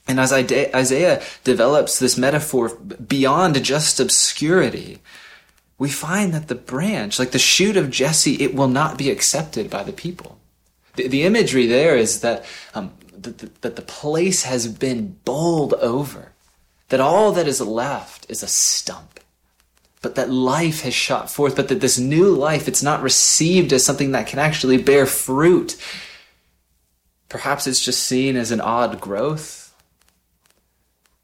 And 0.06 0.18
as 0.18 0.32
Isaiah 0.32 1.22
develops 1.44 1.98
this 1.98 2.18
metaphor 2.18 2.70
beyond 2.76 3.62
just 3.64 4.00
obscurity, 4.00 4.98
we 5.78 5.88
find 5.88 6.34
that 6.34 6.48
the 6.48 6.54
branch, 6.54 7.18
like 7.18 7.30
the 7.30 7.38
shoot 7.38 7.76
of 7.76 7.90
Jesse, 7.90 8.34
it 8.34 8.54
will 8.54 8.68
not 8.68 8.98
be 8.98 9.10
accepted 9.10 9.70
by 9.70 9.82
the 9.82 9.92
people. 9.92 10.38
The, 10.96 11.08
the 11.08 11.22
imagery 11.22 11.66
there 11.66 11.96
is 11.96 12.20
that, 12.20 12.44
um, 12.74 12.92
that, 13.22 13.38
the, 13.38 13.50
that 13.60 13.76
the 13.76 13.82
place 13.82 14.44
has 14.44 14.66
been 14.68 15.16
bowled 15.24 15.74
over, 15.74 16.32
that 16.88 17.00
all 17.00 17.32
that 17.32 17.46
is 17.46 17.60
left 17.60 18.26
is 18.28 18.42
a 18.42 18.48
stump, 18.48 19.20
but 20.02 20.14
that 20.14 20.30
life 20.30 20.82
has 20.82 20.94
shot 20.94 21.30
forth, 21.30 21.56
but 21.56 21.68
that 21.68 21.80
this 21.80 21.98
new 21.98 22.34
life, 22.34 22.68
it's 22.68 22.82
not 22.82 23.02
received 23.02 23.72
as 23.72 23.84
something 23.84 24.12
that 24.12 24.26
can 24.26 24.38
actually 24.38 24.78
bear 24.78 25.06
fruit. 25.06 25.76
Perhaps 27.28 27.66
it's 27.66 27.84
just 27.84 28.02
seen 28.02 28.36
as 28.36 28.50
an 28.50 28.60
odd 28.60 29.00
growth 29.00 29.60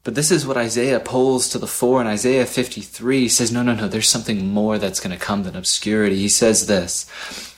but 0.07 0.15
this 0.15 0.31
is 0.31 0.47
what 0.47 0.55
Isaiah 0.55 1.01
pulls 1.01 1.49
to 1.49 1.59
the 1.59 1.67
fore 1.67 1.99
in 1.99 2.07
Isaiah 2.07 2.45
53. 2.45 3.19
He 3.19 3.27
says, 3.27 3.51
no, 3.51 3.61
no, 3.61 3.75
no, 3.75 3.89
there's 3.89 4.07
something 4.07 4.47
more 4.47 4.77
that's 4.77 5.01
going 5.01 5.11
to 5.11 5.21
come 5.21 5.43
than 5.43 5.53
obscurity. 5.53 6.15
He 6.15 6.29
says 6.29 6.67
this 6.67 7.11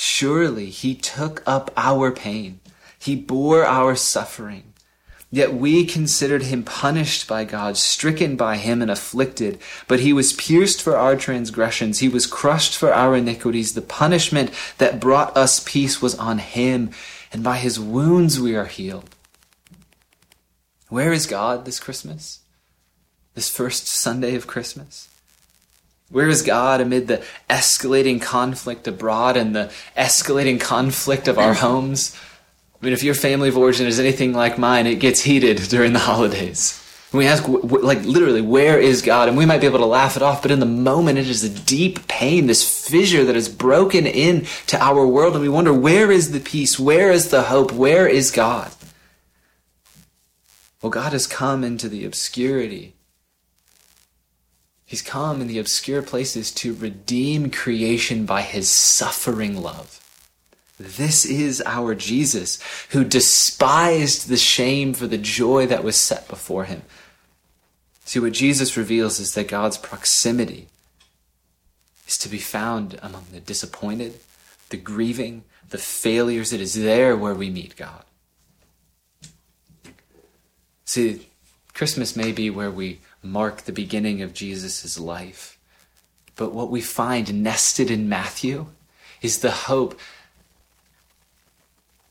Surely 0.00 0.66
he 0.66 0.94
took 0.94 1.42
up 1.44 1.72
our 1.76 2.12
pain. 2.12 2.60
He 3.00 3.16
bore 3.16 3.64
our 3.64 3.96
suffering. 3.96 4.72
Yet 5.28 5.54
we 5.54 5.84
considered 5.86 6.44
him 6.44 6.62
punished 6.62 7.26
by 7.26 7.42
God, 7.42 7.76
stricken 7.76 8.36
by 8.36 8.58
him 8.58 8.80
and 8.80 8.92
afflicted. 8.92 9.58
But 9.88 9.98
he 9.98 10.12
was 10.12 10.34
pierced 10.34 10.80
for 10.80 10.96
our 10.96 11.16
transgressions. 11.16 11.98
He 11.98 12.08
was 12.08 12.28
crushed 12.28 12.76
for 12.76 12.94
our 12.94 13.16
iniquities. 13.16 13.74
The 13.74 13.82
punishment 13.82 14.52
that 14.78 15.00
brought 15.00 15.36
us 15.36 15.64
peace 15.66 16.00
was 16.00 16.14
on 16.14 16.38
him, 16.38 16.92
and 17.32 17.42
by 17.42 17.56
his 17.56 17.80
wounds 17.80 18.38
we 18.38 18.54
are 18.54 18.66
healed. 18.66 19.10
Where 20.88 21.12
is 21.12 21.26
God 21.26 21.64
this 21.64 21.80
Christmas? 21.80 22.42
This 23.34 23.50
first 23.50 23.88
Sunday 23.88 24.36
of 24.36 24.46
Christmas? 24.46 25.07
Where 26.10 26.28
is 26.28 26.42
God 26.42 26.80
amid 26.80 27.06
the 27.06 27.22
escalating 27.50 28.20
conflict 28.20 28.88
abroad 28.88 29.36
and 29.36 29.54
the 29.54 29.70
escalating 29.96 30.58
conflict 30.58 31.28
of 31.28 31.38
our 31.38 31.54
homes? 31.54 32.16
I 32.80 32.84
mean, 32.84 32.94
if 32.94 33.02
your 33.02 33.14
family 33.14 33.50
of 33.50 33.58
origin 33.58 33.86
is 33.86 34.00
anything 34.00 34.32
like 34.32 34.56
mine, 34.56 34.86
it 34.86 35.00
gets 35.00 35.20
heated 35.20 35.58
during 35.68 35.92
the 35.92 35.98
holidays. 35.98 36.82
And 37.12 37.18
we 37.18 37.26
ask, 37.26 37.46
like, 37.46 38.04
literally, 38.04 38.40
where 38.40 38.78
is 38.78 39.02
God? 39.02 39.28
And 39.28 39.36
we 39.36 39.46
might 39.46 39.60
be 39.60 39.66
able 39.66 39.80
to 39.80 39.86
laugh 39.86 40.16
it 40.16 40.22
off, 40.22 40.42
but 40.42 40.50
in 40.50 40.60
the 40.60 40.66
moment, 40.66 41.18
it 41.18 41.28
is 41.28 41.42
a 41.44 41.48
deep 41.48 42.06
pain, 42.06 42.46
this 42.46 42.88
fissure 42.88 43.24
that 43.24 43.36
is 43.36 43.48
broken 43.48 44.06
into 44.06 44.82
our 44.82 45.06
world. 45.06 45.34
And 45.34 45.42
we 45.42 45.48
wonder, 45.48 45.72
where 45.72 46.10
is 46.10 46.32
the 46.32 46.40
peace? 46.40 46.78
Where 46.78 47.10
is 47.10 47.30
the 47.30 47.44
hope? 47.44 47.72
Where 47.72 48.06
is 48.06 48.30
God? 48.30 48.70
Well, 50.80 50.90
God 50.90 51.12
has 51.12 51.26
come 51.26 51.64
into 51.64 51.88
the 51.88 52.04
obscurity. 52.04 52.94
He's 54.88 55.02
come 55.02 55.42
in 55.42 55.48
the 55.48 55.58
obscure 55.58 56.00
places 56.00 56.50
to 56.52 56.72
redeem 56.72 57.50
creation 57.50 58.24
by 58.24 58.40
his 58.40 58.70
suffering 58.70 59.60
love. 59.60 60.00
This 60.78 61.26
is 61.26 61.62
our 61.66 61.94
Jesus, 61.94 62.58
who 62.88 63.04
despised 63.04 64.28
the 64.28 64.38
shame 64.38 64.94
for 64.94 65.06
the 65.06 65.18
joy 65.18 65.66
that 65.66 65.84
was 65.84 65.96
set 65.96 66.26
before 66.26 66.64
him. 66.64 66.84
See, 68.06 68.18
what 68.18 68.32
Jesus 68.32 68.78
reveals 68.78 69.20
is 69.20 69.34
that 69.34 69.48
God's 69.48 69.76
proximity 69.76 70.68
is 72.06 72.16
to 72.16 72.30
be 72.30 72.38
found 72.38 72.98
among 73.02 73.26
the 73.30 73.40
disappointed, 73.40 74.18
the 74.70 74.78
grieving, 74.78 75.44
the 75.68 75.76
failures. 75.76 76.54
It 76.54 76.62
is 76.62 76.72
there 76.72 77.14
where 77.14 77.34
we 77.34 77.50
meet 77.50 77.76
God. 77.76 78.04
See, 80.86 81.28
Christmas 81.74 82.16
may 82.16 82.32
be 82.32 82.48
where 82.48 82.70
we 82.70 83.00
mark 83.30 83.62
the 83.62 83.72
beginning 83.72 84.22
of 84.22 84.34
Jesus' 84.34 84.98
life, 84.98 85.58
but 86.36 86.52
what 86.52 86.70
we 86.70 86.80
find 86.80 87.42
nested 87.42 87.90
in 87.90 88.08
Matthew 88.08 88.66
is 89.22 89.38
the 89.38 89.50
hope. 89.50 89.98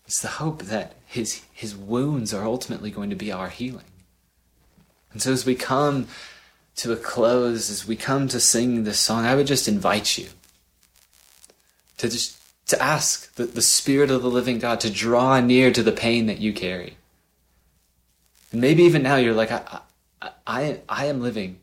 It's 0.05 0.21
the 0.21 0.27
hope 0.27 0.63
that 0.63 0.95
his, 1.05 1.43
his 1.53 1.75
wounds 1.75 2.33
are 2.33 2.45
ultimately 2.45 2.91
going 2.91 3.09
to 3.09 3.15
be 3.15 3.31
our 3.31 3.49
healing. 3.49 3.85
And 5.11 5.21
so 5.21 5.31
as 5.31 5.45
we 5.45 5.55
come 5.55 6.07
to 6.77 6.91
a 6.91 6.97
close, 6.97 7.69
as 7.69 7.87
we 7.87 7.95
come 7.95 8.27
to 8.27 8.39
sing 8.39 8.83
this 8.83 8.99
song, 8.99 9.25
I 9.25 9.35
would 9.35 9.47
just 9.47 9.67
invite 9.67 10.17
you 10.17 10.27
to 11.97 12.09
just 12.09 12.37
to 12.67 12.81
ask 12.81 13.33
the, 13.35 13.45
the 13.45 13.61
Spirit 13.61 14.11
of 14.11 14.21
the 14.21 14.29
living 14.29 14.59
God 14.59 14.79
to 14.81 14.91
draw 14.91 15.39
near 15.39 15.71
to 15.71 15.81
the 15.81 15.91
pain 15.91 16.25
that 16.27 16.39
you 16.39 16.53
carry. 16.53 16.97
And 18.51 18.61
maybe 18.61 18.83
even 18.83 19.03
now 19.03 19.15
you're 19.15 19.33
like, 19.33 19.51
I, 19.51 19.79
I, 20.21 20.81
I 20.89 21.05
am 21.05 21.21
living. 21.21 21.59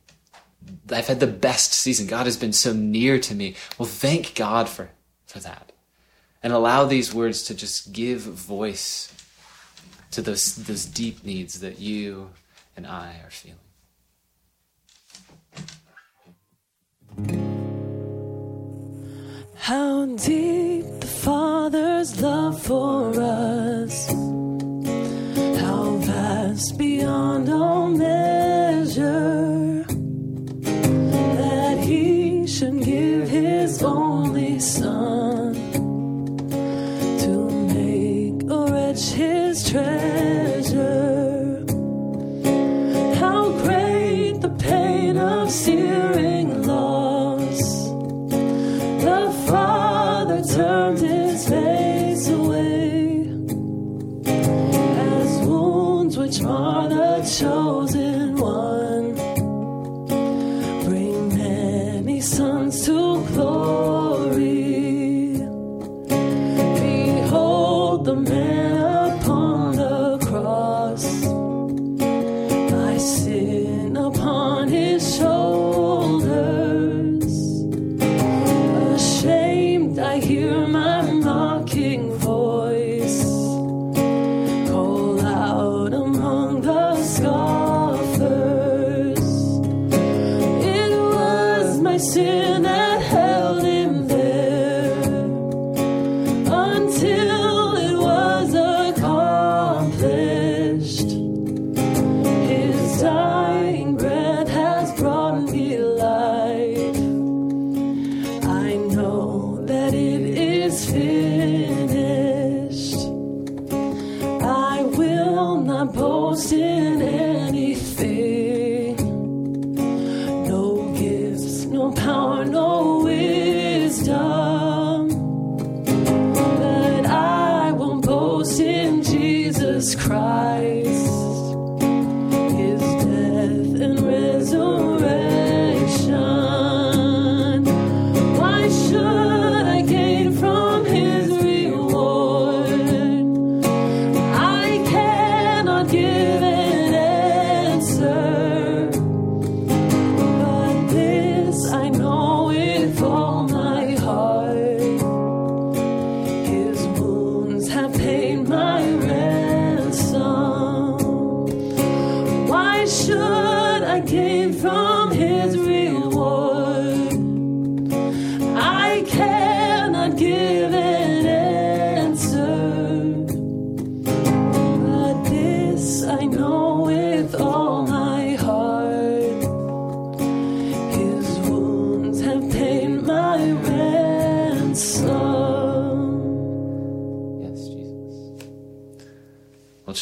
I've 0.90 1.06
had 1.06 1.20
the 1.20 1.26
best 1.26 1.72
season. 1.72 2.06
God 2.06 2.26
has 2.26 2.36
been 2.36 2.52
so 2.52 2.72
near 2.72 3.18
to 3.18 3.34
me. 3.34 3.54
Well, 3.78 3.88
thank 3.88 4.34
God 4.34 4.68
for, 4.68 4.90
for 5.26 5.40
that. 5.40 5.72
And 6.42 6.52
allow 6.52 6.84
these 6.84 7.14
words 7.14 7.42
to 7.44 7.54
just 7.54 7.92
give 7.92 8.20
voice 8.20 9.12
to 10.10 10.22
those, 10.22 10.54
those 10.56 10.84
deep 10.86 11.24
needs 11.24 11.60
that 11.60 11.78
you 11.80 12.30
and 12.76 12.86
I 12.86 13.20
are 13.24 13.30
feeling. 13.30 13.58
How 19.56 20.06
deep 20.06 20.84
the 21.00 21.06
Father's 21.06 22.20
love 22.20 22.62
for 22.62 23.18
us 23.18 24.10
beyond 26.72 27.48
all 27.48 27.88
measure, 27.88 29.84
that 31.10 31.78
he 31.82 32.46
should 32.46 32.82
give 32.84 33.28
his 33.28 33.82
only 33.82 34.60
son 34.60 35.23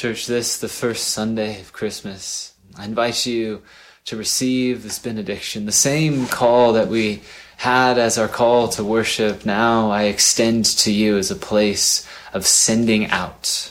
church, 0.02 0.26
this, 0.26 0.58
the 0.58 0.66
first 0.66 1.10
Sunday 1.10 1.60
of 1.60 1.72
Christmas, 1.72 2.54
I 2.76 2.86
invite 2.86 3.24
you 3.24 3.62
to 4.06 4.16
receive 4.16 4.82
this 4.82 4.98
benediction, 4.98 5.64
the 5.64 5.70
same 5.70 6.26
call 6.26 6.72
that 6.72 6.88
we 6.88 7.22
had 7.58 7.98
as 7.98 8.18
our 8.18 8.26
call 8.26 8.66
to 8.70 8.82
worship. 8.82 9.46
Now 9.46 9.92
I 9.92 10.06
extend 10.06 10.64
to 10.64 10.90
you 10.90 11.18
as 11.18 11.30
a 11.30 11.36
place 11.36 12.04
of 12.32 12.48
sending 12.48 13.06
out. 13.12 13.70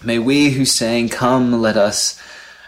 May 0.00 0.20
we 0.20 0.50
who 0.50 0.64
sang, 0.64 1.08
Come, 1.08 1.60
let 1.60 1.76
us 1.76 2.22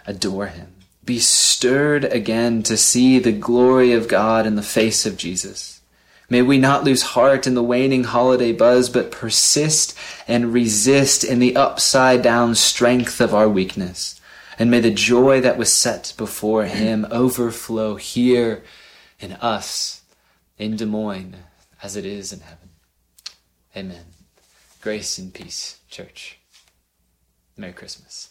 adore 0.05 0.49
him, 0.49 0.75
be 1.05 1.21
stirred 1.21 2.07
again 2.07 2.65
to 2.65 2.77
see 2.77 3.21
the 3.21 3.31
glory 3.31 3.93
of 3.93 4.09
God 4.09 4.49
in 4.49 4.57
the 4.57 4.63
face 4.63 5.07
of 5.07 5.17
Jesus. 5.17 5.78
May 6.31 6.43
we 6.43 6.59
not 6.59 6.85
lose 6.85 7.03
heart 7.03 7.47
in 7.47 7.55
the 7.55 7.63
waning 7.63 8.05
holiday 8.05 8.53
buzz, 8.53 8.91
but 8.91 9.11
persist 9.11 9.97
and 10.27 10.53
resist 10.53 11.25
in 11.25 11.39
the 11.39 11.57
upside 11.57 12.21
down 12.23 12.55
strength 12.55 13.21
of 13.21 13.35
our 13.35 13.49
weakness. 13.49 14.21
And 14.59 14.71
may 14.71 14.81
the 14.81 14.91
joy 14.91 15.41
that 15.41 15.57
was 15.57 15.73
set 15.73 16.13
before 16.19 16.65
him 16.65 17.07
overflow 17.11 17.95
here 17.97 18.63
in 19.19 19.33
us 19.33 20.03
in 20.59 20.77
Des 20.77 20.85
Moines 20.85 21.37
as 21.83 21.97
it 21.97 22.05
is 22.05 22.33
in 22.33 22.41
heaven. 22.41 22.71
Amen. 23.77 24.05
Grace 24.83 25.17
and 25.17 25.33
peace, 25.33 25.79
church. 25.89 26.39
Merry 27.57 27.73
Christmas. 27.73 28.31